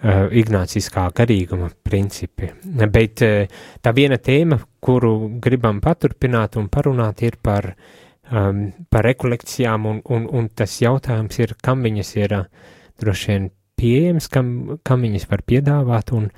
uh, 0.02 0.26
ignāciskā 0.30 1.08
garīguma 1.16 1.70
principi. 1.84 2.50
Bet 2.82 3.24
uh, 3.26 3.64
tā 3.82 3.94
viena 3.96 4.18
tēma, 4.18 4.60
kuru 4.82 5.14
gribam 5.42 5.82
paturpināt 5.84 6.58
un 6.60 6.68
parunāt, 6.72 7.22
ir 7.26 7.38
par, 7.42 7.72
um, 8.30 8.64
par 8.90 9.06
rekolekcijām, 9.10 9.86
un, 9.90 10.00
un, 10.14 10.28
un 10.30 10.48
tas 10.56 10.80
jautājums 10.82 11.38
ir, 11.42 11.56
kam 11.62 11.84
viņas 11.86 12.16
ir 12.18 12.38
uh, 12.40 12.72
droši 13.02 13.32
vien 13.32 13.52
pieejams, 13.78 14.28
kam, 14.32 14.50
kam 14.86 15.06
viņas 15.06 15.28
var 15.30 15.44
piedāvāt, 15.48 16.12
un, 16.16 16.28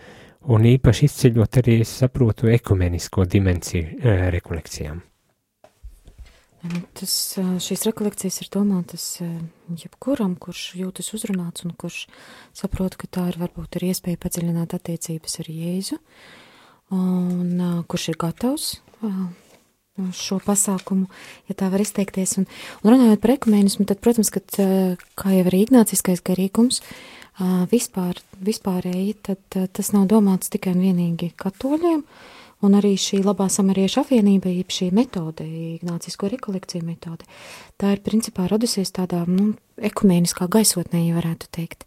un 0.52 0.68
īpaši 0.68 1.08
izceļot 1.08 1.60
arī, 1.62 1.80
es 1.84 1.96
saprotu, 2.02 2.50
ekumenisko 2.52 3.26
dimensiju 3.30 3.98
uh, 3.98 4.28
rekolekcijām. 4.34 5.02
Tas, 6.96 7.14
šīs 7.60 7.82
rekolekcijas 7.90 8.38
ir 8.40 8.48
domātas 8.54 9.02
jebkuram, 9.76 10.32
kurš 10.40 10.62
jūtas 10.78 11.10
uzrunāts 11.12 11.66
un 11.66 11.74
kurš 11.76 12.06
saprot, 12.56 12.96
ka 12.96 13.04
tā 13.04 13.26
ir 13.28 13.36
varbūt 13.42 13.76
ir 13.76 13.90
iespēja 13.90 14.20
padziļināt 14.22 14.72
attiecības 14.72 15.42
ar 15.42 15.50
Jēzu, 15.52 15.98
un 16.96 17.84
kurš 17.84 18.08
ir 18.14 18.20
gatavs 18.22 18.70
šo 20.16 20.40
pasākumu, 20.42 21.06
ja 21.50 21.54
tā 21.58 21.68
var 21.70 21.84
izteikties. 21.84 22.38
Un, 22.40 22.48
un 22.82 22.94
runājot 22.94 23.20
par 23.22 23.34
ekumēnismu, 23.36 23.84
tad, 23.86 24.00
protams, 24.02 24.32
ka, 24.34 24.40
kā 25.20 25.34
jau 25.36 25.44
arī 25.44 25.60
ignāciskais 25.66 26.24
garīgums, 26.24 26.80
vispār, 27.70 28.20
vispārēji, 28.44 29.16
tad 29.26 29.60
tas 29.74 29.92
nav 29.96 30.08
domāts 30.12 30.52
tikai 30.52 30.74
un 30.76 30.84
vienīgi 30.84 31.32
katoļiem, 31.40 32.04
Un 32.64 32.76
arī 32.78 32.94
šī 32.96 33.20
labā 33.24 33.48
samariešu 33.52 34.00
apvienība, 34.04 34.48
jeb 34.48 34.70
šī 34.72 34.88
metode, 34.94 35.44
ignācisko 35.44 36.30
rekolekciju 36.32 36.84
metode, 36.86 37.26
tā 37.80 37.92
ir 37.92 38.00
principā 38.04 38.46
radusies 38.48 38.94
tādā, 38.94 39.24
nu, 39.28 39.50
ekumēniskā 39.76 40.48
gaisotnē, 40.52 41.02
ja 41.04 41.18
varētu 41.18 41.50
teikt. 41.52 41.84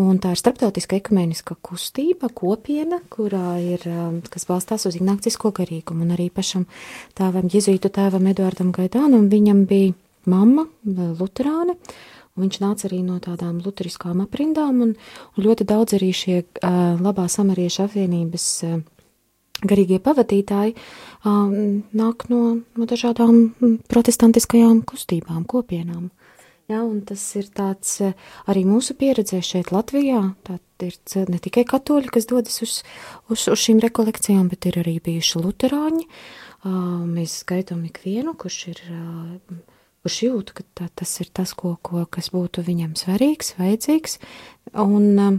Un 0.00 0.18
tā 0.22 0.32
ir 0.34 0.40
starptautiska 0.40 0.96
ekumēniska 0.98 1.54
kustība, 1.66 2.30
kopiena, 2.34 3.00
kurā 3.12 3.58
ir, 3.62 3.84
kas 4.32 4.48
balstās 4.48 4.88
uz 4.88 4.98
ignācisko 4.98 5.52
garīgumu, 5.54 6.06
un 6.06 6.14
arī 6.16 6.30
pašam 6.34 6.66
tēvam, 7.18 7.50
jezītu 7.52 7.92
tēvam 7.94 8.30
Eduardam 8.30 8.72
Gaidānam, 8.74 9.28
viņam 9.30 9.66
bija 9.70 9.94
mamma, 10.30 10.66
luterāne, 10.86 11.76
viņš 12.38 12.60
nāca 12.62 12.86
arī 12.88 13.02
no 13.06 13.18
tādām 13.22 13.58
luteriskām 13.64 14.22
aprindām, 14.22 14.80
un, 14.84 14.94
un 15.36 15.44
ļoti 15.44 15.66
daudz 15.68 15.98
arī 15.98 16.12
šie 16.14 16.38
uh, 16.44 16.96
labā 17.00 17.26
samariešu 17.30 17.86
apvienības 17.88 18.46
uh, 18.68 18.80
garīgie 19.66 19.98
pavadītāji 20.02 20.76
um, 21.26 21.82
nāk 21.96 22.28
no, 22.32 22.60
no 22.76 22.88
dažādām 22.88 23.50
protestantiskajām 23.90 24.82
kustībām, 24.88 25.44
kopienām. 25.48 26.08
Ja, 26.70 26.84
tas 27.02 27.22
ir 27.34 27.48
tāds 27.50 27.96
arī 28.46 28.62
mūsu 28.62 28.94
pieredzē 28.94 29.40
šeit 29.42 29.72
Latvijā. 29.74 30.20
Tā 30.46 30.60
ir 30.86 31.26
ne 31.26 31.40
tikai 31.42 31.64
katoļi, 31.66 32.12
kas 32.14 32.28
dodas 32.30 32.62
uz, 32.62 32.76
uz, 33.26 33.48
uz 33.50 33.58
šīm 33.58 33.80
rekolekcijām, 33.82 34.46
bet 34.52 34.70
ir 34.70 34.78
arī 34.84 35.00
bijuši 35.02 35.42
luterāņi. 35.42 36.06
Uh, 36.60 37.02
mēs 37.08 37.40
skaitām 37.42 37.82
ikvienu, 37.88 38.36
kurš 38.38 38.60
ir, 38.70 38.82
uh, 38.92 39.58
kurš 40.04 40.18
jūt, 40.26 40.54
ka 40.56 40.64
tā, 40.78 40.88
tas 40.96 41.12
ir 41.20 41.30
tas, 41.36 41.54
ko, 41.56 41.76
ko, 41.82 42.06
kas 42.10 42.32
būtu 42.34 42.64
viņam 42.66 42.96
svarīgs, 42.98 43.54
vajadzīgs. 43.60 44.18
Un, 44.80 45.06
uh, 45.18 45.38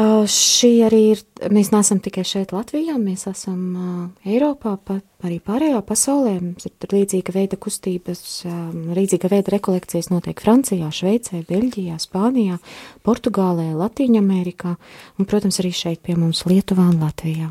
Uh, 0.00 0.22
šī 0.30 0.68
arī 0.86 0.98
ir, 1.16 1.20
mēs 1.50 1.72
neesam 1.74 1.98
tikai 1.98 2.22
šeit 2.22 2.52
Latvijā, 2.54 2.94
mēs 3.00 3.24
esam 3.26 3.62
uh, 3.74 4.28
Eiropā, 4.28 4.76
pat 4.86 5.26
arī 5.26 5.40
pārējā 5.42 5.80
pasaulē. 5.82 6.36
Mums 6.38 6.68
ir 6.68 6.92
līdzīga 6.94 7.34
veida 7.34 7.58
kustības, 7.58 8.20
um, 8.46 8.92
līdzīga 8.94 9.32
veida 9.32 9.56
rekolekcijas 9.56 10.12
notiek 10.12 10.38
Francijā, 10.40 10.92
Šveicē, 10.94 11.42
Beļģijā, 11.48 11.98
Spānijā, 12.06 12.60
Portugālē, 13.02 13.72
Latīņamerikā 13.80 14.76
un, 14.76 15.26
protams, 15.26 15.58
arī 15.58 15.74
šeit 15.74 16.04
pie 16.06 16.14
mums 16.14 16.46
Lietuvā 16.46 16.86
un 16.92 17.02
Latvijā. 17.02 17.50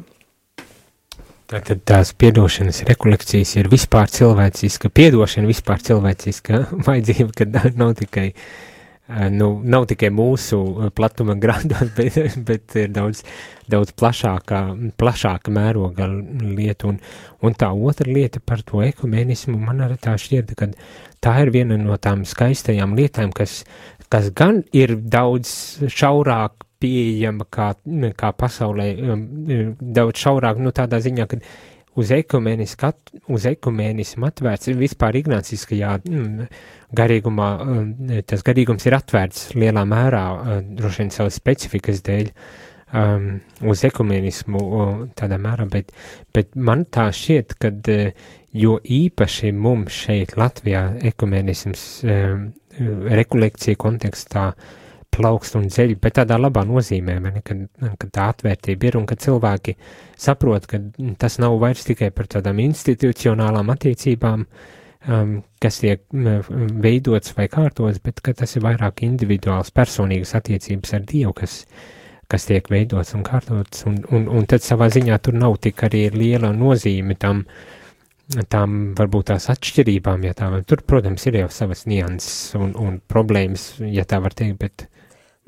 Tātad 1.49 1.79
tās 1.89 2.11
piedošanas 2.13 2.83
rekolekcijas 2.85 3.55
ir 3.57 3.69
vispār 3.71 4.11
cilvēciska, 4.13 4.91
piedošana 4.93 5.49
vispār 5.49 5.81
cilvēciska 5.81 6.65
vajadzība, 6.87 7.31
kad 7.41 7.77
nav 7.79 7.95
tikai 7.97 8.27
Eh, 9.09 9.29
nu, 9.33 9.47
nav 9.65 9.87
tikai 9.89 10.11
mūsu 10.13 10.57
eh, 10.85 10.89
platuma 10.93 11.33
grādos, 11.41 11.89
bet, 11.97 12.17
bet 12.45 12.75
ir 12.77 12.91
daudz, 12.93 13.23
daudz 13.65 13.95
plašākā, 13.97 14.59
plašāka 15.01 15.53
mēroga 15.53 16.05
lieta. 16.43 16.91
Un, 16.91 16.99
un 17.41 17.57
tā 17.57 17.71
otra 17.73 18.05
lieta 18.05 18.37
par 18.37 18.61
to 18.61 18.83
ekumenismu 18.85 19.57
man 19.57 19.81
arī 19.87 19.97
tā 20.03 20.13
šķiet, 20.13 20.53
ka 20.59 20.69
tā 21.25 21.33
ir 21.41 21.49
viena 21.55 21.79
no 21.81 21.97
tām 21.97 22.21
skaistajām 22.21 22.93
lietām, 22.99 23.33
kas, 23.33 23.63
kas 24.13 24.29
gan 24.37 24.61
ir 24.77 24.93
daudz 25.01 25.55
šaurāk 25.89 26.68
pieejama 26.79 27.47
kā, 27.51 27.73
kā 28.17 28.31
pasaulē, 28.35 28.87
um, 29.03 29.25
daudz 29.79 30.23
šaurāk, 30.23 30.61
nu 30.63 30.71
tādā 30.75 31.01
ziņā, 31.03 31.27
ka 31.29 31.39
uz 31.99 32.11
ekumenismu, 32.15 32.91
uz 33.35 33.45
ekumenismu 33.49 34.29
atvērts, 34.29 34.71
vispār 34.79 35.19
ignāciskajā 35.19 35.97
mm, 35.99 36.47
garīgumā, 36.95 37.49
mm, 37.59 38.23
tas 38.29 38.43
garīgums 38.47 38.87
ir 38.87 38.97
atvērts 38.99 39.53
lielā 39.59 39.85
mērā, 39.89 40.25
mm, 40.37 40.73
droši 40.79 41.03
vien 41.03 41.13
savas 41.15 41.39
specifikas 41.41 42.03
dēļ, 42.07 42.31
um, 43.01 43.29
uz 43.71 43.85
ekumenismu 43.89 44.65
tādā 45.19 45.39
mērā, 45.41 45.67
bet, 45.71 45.91
bet 46.35 46.55
man 46.55 46.87
tā 46.87 47.09
šķiet, 47.15 47.57
ka 47.59 47.73
jo 48.55 48.79
īpaši 48.79 49.51
mums 49.53 50.03
šeit 50.07 50.37
Latvijā 50.39 50.87
ekumenisms 51.11 51.87
um, 52.05 52.51
rekolekcija 53.19 53.77
kontekstā 53.81 54.51
uh, 54.53 54.77
plaukst 55.13 55.57
un 55.59 55.67
dzeļ, 55.69 55.95
bet 56.01 56.17
tādā 56.19 56.37
labā 56.39 56.63
nozīmē, 56.67 57.15
ne, 57.23 57.31
kad, 57.45 57.65
kad 57.99 58.11
tā 58.15 58.27
atvērtība 58.33 58.89
ir 58.89 58.97
un 58.99 59.07
kad 59.09 59.21
cilvēki 59.23 59.75
saprot, 60.19 60.67
ka 60.69 60.81
tas 61.21 61.39
nav 61.41 61.57
vairs 61.61 61.85
tikai 61.87 62.11
par 62.15 62.29
tādām 62.31 62.61
institucionālām 62.63 63.71
attiecībām, 63.73 64.45
um, 65.07 65.33
kas 65.61 65.81
tiek 65.83 66.05
veidots 66.83 67.35
vai 67.37 67.49
kārtots, 67.51 68.01
bet 68.03 68.21
ka 68.25 68.35
tas 68.43 68.55
ir 68.55 68.65
vairāk 68.65 69.03
individuāls, 69.07 69.73
personīgas 69.75 70.35
attiecības 70.39 70.95
ar 70.97 71.07
Dievu, 71.09 71.33
kas, 71.41 71.63
kas 72.29 72.47
tiek 72.49 72.69
veidots 72.71 73.15
un 73.17 73.25
kārtots, 73.27 73.83
un, 73.89 73.99
un, 74.15 74.29
un 74.39 74.47
tad 74.49 74.63
savā 74.65 74.91
ziņā 74.93 75.19
tur 75.25 75.37
nav 75.37 75.59
tik 75.63 75.83
arī 75.89 76.07
liela 76.15 76.53
nozīme 76.55 77.17
tam, 77.19 77.43
tām 78.49 78.93
varbūt 78.97 79.31
tās 79.31 79.49
atšķirībām, 79.49 80.23
ja 80.27 80.35
tā 80.37 80.51
var. 80.53 80.63
Tur, 80.69 80.83
protams, 80.85 81.25
ir 81.25 81.39
jau 81.41 81.49
savas 81.53 81.87
nianses 81.89 82.53
un, 82.59 82.75
un 82.77 82.99
problēmas, 83.09 83.71
ja 83.89 84.05
tā 84.05 84.19
var 84.21 84.37
teikt, 84.37 84.59
bet 84.61 84.85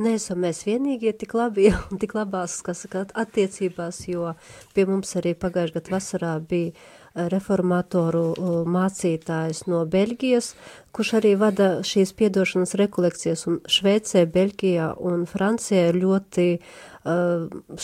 neesam 0.01 0.41
mēs 0.45 0.63
vienīgie 0.67 1.13
tik 1.17 1.35
labi 1.37 1.69
un 1.89 2.01
tik 2.01 2.15
labās, 2.17 2.59
kas 2.65 2.85
saka, 2.85 3.05
attiecībās, 3.23 4.03
jo 4.11 4.33
pie 4.75 4.87
mums 4.89 5.15
arī 5.19 5.35
pagājušajā 5.37 5.77
gadā 5.77 5.95
vasarā 5.95 6.33
bija 6.49 6.73
reformatoru 7.11 8.23
mācītājs 8.71 9.65
no 9.67 9.81
Beļģijas, 9.91 10.53
kurš 10.95 11.09
arī 11.19 11.33
vada 11.39 11.67
šīs 11.83 12.13
piedošanas 12.15 12.75
rekolekcijas, 12.79 13.43
un 13.51 13.57
Šveicē, 13.67 14.23
Beļģijā 14.31 14.93
un 15.09 15.25
Francijā 15.27 15.89
ir 15.89 15.99
ļoti 15.99 16.47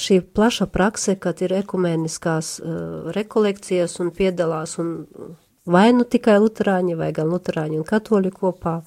šī 0.04 0.22
plaša 0.38 0.70
prakse, 0.72 1.18
kad 1.20 1.44
ir 1.44 1.58
ekumeniskās 1.60 2.54
rekolekcijas 3.18 4.00
un 4.04 4.14
piedalās 4.16 4.78
un 4.80 4.96
vai 5.68 5.90
nu 5.92 6.08
tikai 6.08 6.38
luterāņi, 6.40 6.96
vai 6.96 7.12
gan 7.12 7.28
luterāņi 7.34 7.82
un 7.82 7.88
katoļi 7.88 8.32
kopā. 8.32 8.80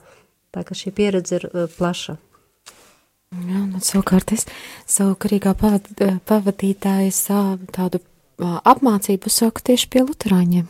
Tā 0.51 0.64
ka 0.66 0.74
šī 0.74 0.91
pieredze 0.97 1.37
ir 1.37 1.49
plaša. 1.76 2.16
Jā, 3.31 3.61
un 3.62 3.78
savukārt 3.78 4.33
es 4.35 4.43
savu 4.91 5.12
karīgā 5.22 5.53
pavad, 5.55 5.85
pavadītāju 6.26 7.37
tādu 7.70 8.01
apmācību 8.43 9.31
saku 9.31 9.62
tieši 9.68 9.87
pie 9.93 10.03
luterāņiem. 10.03 10.64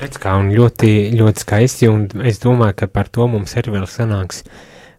Redz 0.00 0.16
kā, 0.22 0.32
un 0.40 0.48
ļoti, 0.56 0.88
ļoti 1.18 1.44
skaisti, 1.44 1.90
un 1.92 2.06
es 2.24 2.40
domāju, 2.40 2.78
ka 2.80 2.88
par 2.88 3.12
to 3.12 3.28
mums 3.28 3.52
arī 3.60 3.76
vēl 3.76 3.84
sanāks 3.92 4.40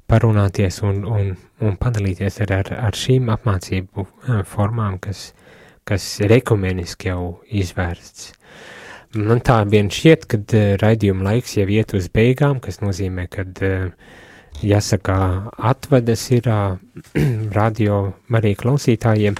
parunāties 0.06 0.78
un, 0.86 1.02
un, 1.10 1.34
un 1.66 1.82
padalīties 1.82 2.40
ar, 2.46 2.56
ar, 2.60 2.72
ar 2.78 3.02
šīm 3.02 3.34
apmācību 3.34 4.06
formām, 4.54 5.02
kas, 5.02 5.32
kas 5.82 6.08
rekomeniski 6.30 7.10
jau 7.10 7.40
izvērsts. 7.50 8.36
Man 9.18 9.42
tā 9.42 9.64
vien 9.66 9.90
šķiet, 9.90 10.30
ka 10.30 10.64
raidījuma 10.86 11.32
laiks 11.32 11.58
jau 11.58 11.66
iet 11.74 11.98
uz 11.98 12.14
beigām, 12.14 12.62
kas 12.62 12.84
nozīmē, 12.86 13.26
ka 13.34 13.50
uh, 13.50 14.10
jāsaka, 14.66 15.16
atvadas 15.58 16.26
ir 16.36 16.48
radio 17.60 18.00
arī 18.40 18.54
klausītājiem, 18.60 19.38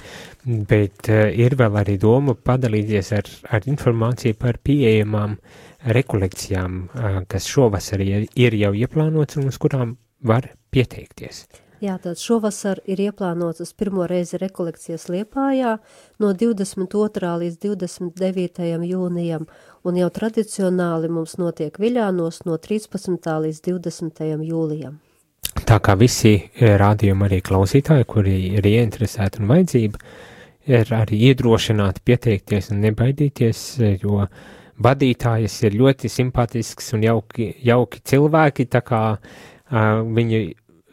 bet 0.70 1.10
ir 1.12 1.56
vēl 1.60 1.80
arī 1.82 1.96
doma 2.00 2.34
padalīties 2.34 3.12
ar, 3.16 3.32
ar 3.50 3.66
informāciju 3.68 4.38
par 4.40 4.60
pieejamām 4.64 5.36
rekolekcijām, 5.96 6.84
kas 7.28 7.48
šovasar 7.48 8.04
ir 8.04 8.60
jau 8.60 8.72
ieplānots 8.76 9.40
un 9.40 9.48
uz 9.52 9.58
kurām 9.60 9.96
var 10.20 10.52
pieteikties. 10.72 11.46
Jā, 11.80 11.94
tad 11.96 12.20
šovasar 12.20 12.82
ir 12.84 13.00
ieplānotas 13.00 13.70
pirmo 13.72 14.04
reizi 14.04 14.36
rekolekcijas 14.36 15.06
Liepājā 15.08 15.78
no 16.20 16.34
22. 16.36 17.30
līdz 17.40 17.56
29. 17.62 18.66
jūnijam, 18.84 19.46
un 19.88 20.00
jau 20.02 20.10
tradicionāli 20.12 21.08
mums 21.08 21.38
notiek 21.40 21.80
Viļānos 21.80 22.42
no 22.44 22.60
13. 22.60 23.16
līdz 23.46 23.62
20. 23.70 24.44
jūlijam. 24.44 25.00
Tā 25.50 25.80
kā 25.82 25.96
visi 25.98 26.36
e, 26.36 26.70
rādījumi 26.78 27.26
arī 27.26 27.40
klausītāji, 27.46 28.06
kuri 28.10 28.36
ir 28.58 28.66
ieinteresēti 28.66 29.42
un 29.42 29.50
vajadzība, 29.50 30.00
ir 30.70 30.92
arī 30.94 31.18
iedrošināti 31.30 32.04
pieteikties 32.06 32.70
un 32.74 32.82
nebaidīties, 32.84 33.62
e, 33.82 33.92
jo 34.02 34.22
vadītājas 34.80 35.56
ir 35.66 35.76
ļoti 35.80 36.10
simpātisks 36.10 36.94
un 36.96 37.04
jauki, 37.04 37.50
jauki 37.66 38.00
cilvēki, 38.12 38.68
tā 38.72 38.80
kā 38.80 39.02
uh, 39.12 39.98
viņi, 40.16 40.40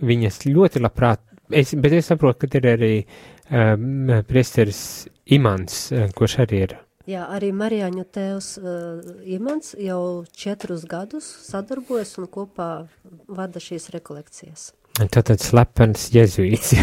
viņas 0.04 0.42
ļoti 0.50 0.82
labprāt, 0.84 1.22
es, 1.56 1.72
bet 1.80 1.96
es 1.96 2.12
saprotu, 2.12 2.44
ka 2.44 2.60
ir 2.60 2.68
arī 2.74 2.92
uh, 3.00 4.20
priesteris 4.28 4.82
Imants, 5.38 5.88
kurš 6.20 6.38
arī 6.44 6.66
ir 6.66 6.76
Jā, 7.08 7.22
arī 7.32 7.54
Marijāņu 7.56 8.04
tēvs 8.12 8.48
uh, 8.60 9.12
Imants 9.32 9.72
jau 9.80 10.26
četrus 10.36 10.82
gadus 10.92 11.24
sadarbojas 11.46 12.18
un 12.20 12.28
kopā 12.28 12.72
vada 13.32 13.62
šīs 13.64 13.86
rekolekcijas. 13.94 14.74
Tātad 14.98 15.40
slepens 15.40 16.10
jezuīts, 16.12 16.74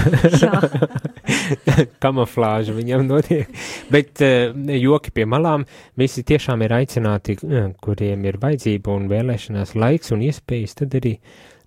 kamuflāža 2.05 2.73
viņam 2.73 3.05
notiek, 3.11 3.51
bet 3.93 4.23
uh, 4.25 4.55
joki 4.79 5.13
pie 5.13 5.27
malām, 5.29 5.67
visi 6.01 6.25
tiešām 6.25 6.65
ir 6.65 6.73
aicināti, 6.79 7.37
uh, 7.45 7.67
kuriem 7.85 8.25
ir 8.25 8.39
vajadzība 8.41 8.95
un 8.97 9.11
vēlēšanās 9.13 9.75
laiks 9.77 10.15
un 10.17 10.23
iespējas, 10.25 10.79
tad 10.81 10.97
arī 11.03 11.19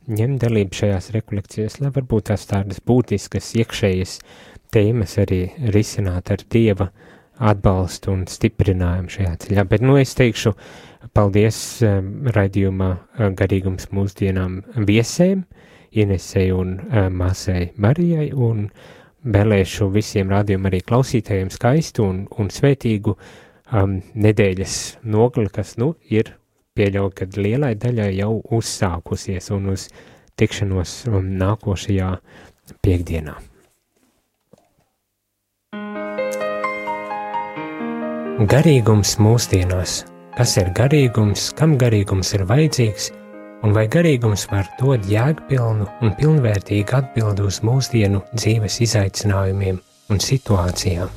ņemt 0.10 0.48
dalību 0.48 0.80
šajās 0.80 1.12
rekolekcijās, 1.14 1.78
lai 1.84 1.94
varbūt 1.94 2.32
tās 2.32 2.50
tādas 2.50 2.82
būtiskas 2.82 3.54
iekšējas 3.62 4.18
tēmas 4.74 5.14
arī 5.22 5.44
risināt 5.76 6.34
ar 6.34 6.42
Dieva 6.50 6.90
uh, 6.90 7.07
atbalstu 7.40 8.14
un 8.14 8.26
stiprinājumu 8.30 9.12
šajā 9.14 9.34
ceļā. 9.44 9.66
Bet, 9.70 9.84
nu, 9.86 9.98
es 10.00 10.16
teikšu 10.18 10.54
paldies 11.16 11.60
um, 11.86 12.12
raidījuma 12.36 12.92
uh, 12.94 13.30
garīgums 13.38 13.92
mūsdienām 13.94 14.62
viesēm, 14.88 15.46
Inesei 15.98 16.52
un 16.52 16.76
uh, 16.78 17.08
māsai 17.10 17.72
Marijai, 17.82 18.28
un 18.34 18.68
vēlēšu 19.28 19.88
visiem 19.94 20.30
rādījuma 20.34 20.70
arī 20.70 20.82
klausītājiem 20.86 21.50
skaistu 21.54 22.06
un, 22.06 22.20
un 22.38 22.52
svētīgu 22.54 23.16
um, 23.16 23.98
nedēļas 24.14 24.78
nogli, 25.08 25.48
kas, 25.54 25.78
nu, 25.82 25.94
ir 26.12 26.36
pieļauj, 26.78 27.12
kad 27.18 27.40
lielai 27.40 27.74
daļai 27.80 28.12
jau 28.20 28.34
uzsākusies 28.60 29.52
un 29.56 29.72
uz 29.74 29.88
tikšanos 30.38 31.04
um, 31.10 31.32
nākošajā 31.40 32.16
piekdienā. 32.84 33.38
Garīgums 38.38 39.16
mūsdienās. 39.18 40.04
Kas 40.38 40.52
ir 40.62 40.68
garīgums, 40.78 41.48
kam 41.58 41.74
garīgums 41.82 42.36
ir 42.38 42.44
vajadzīgs, 42.46 43.08
un 43.66 43.74
vai 43.74 43.88
garīgums 43.90 44.46
var 44.52 44.70
dot 44.78 45.10
jēgpilnu 45.10 45.90
un 46.06 46.18
pilnvērtīgu 46.22 47.00
atbildi 47.00 47.50
uz 47.50 47.64
mūsdienu 47.66 48.22
dzīves 48.36 48.78
izaicinājumiem 48.86 49.82
un 50.14 50.22
situācijām? 50.22 51.10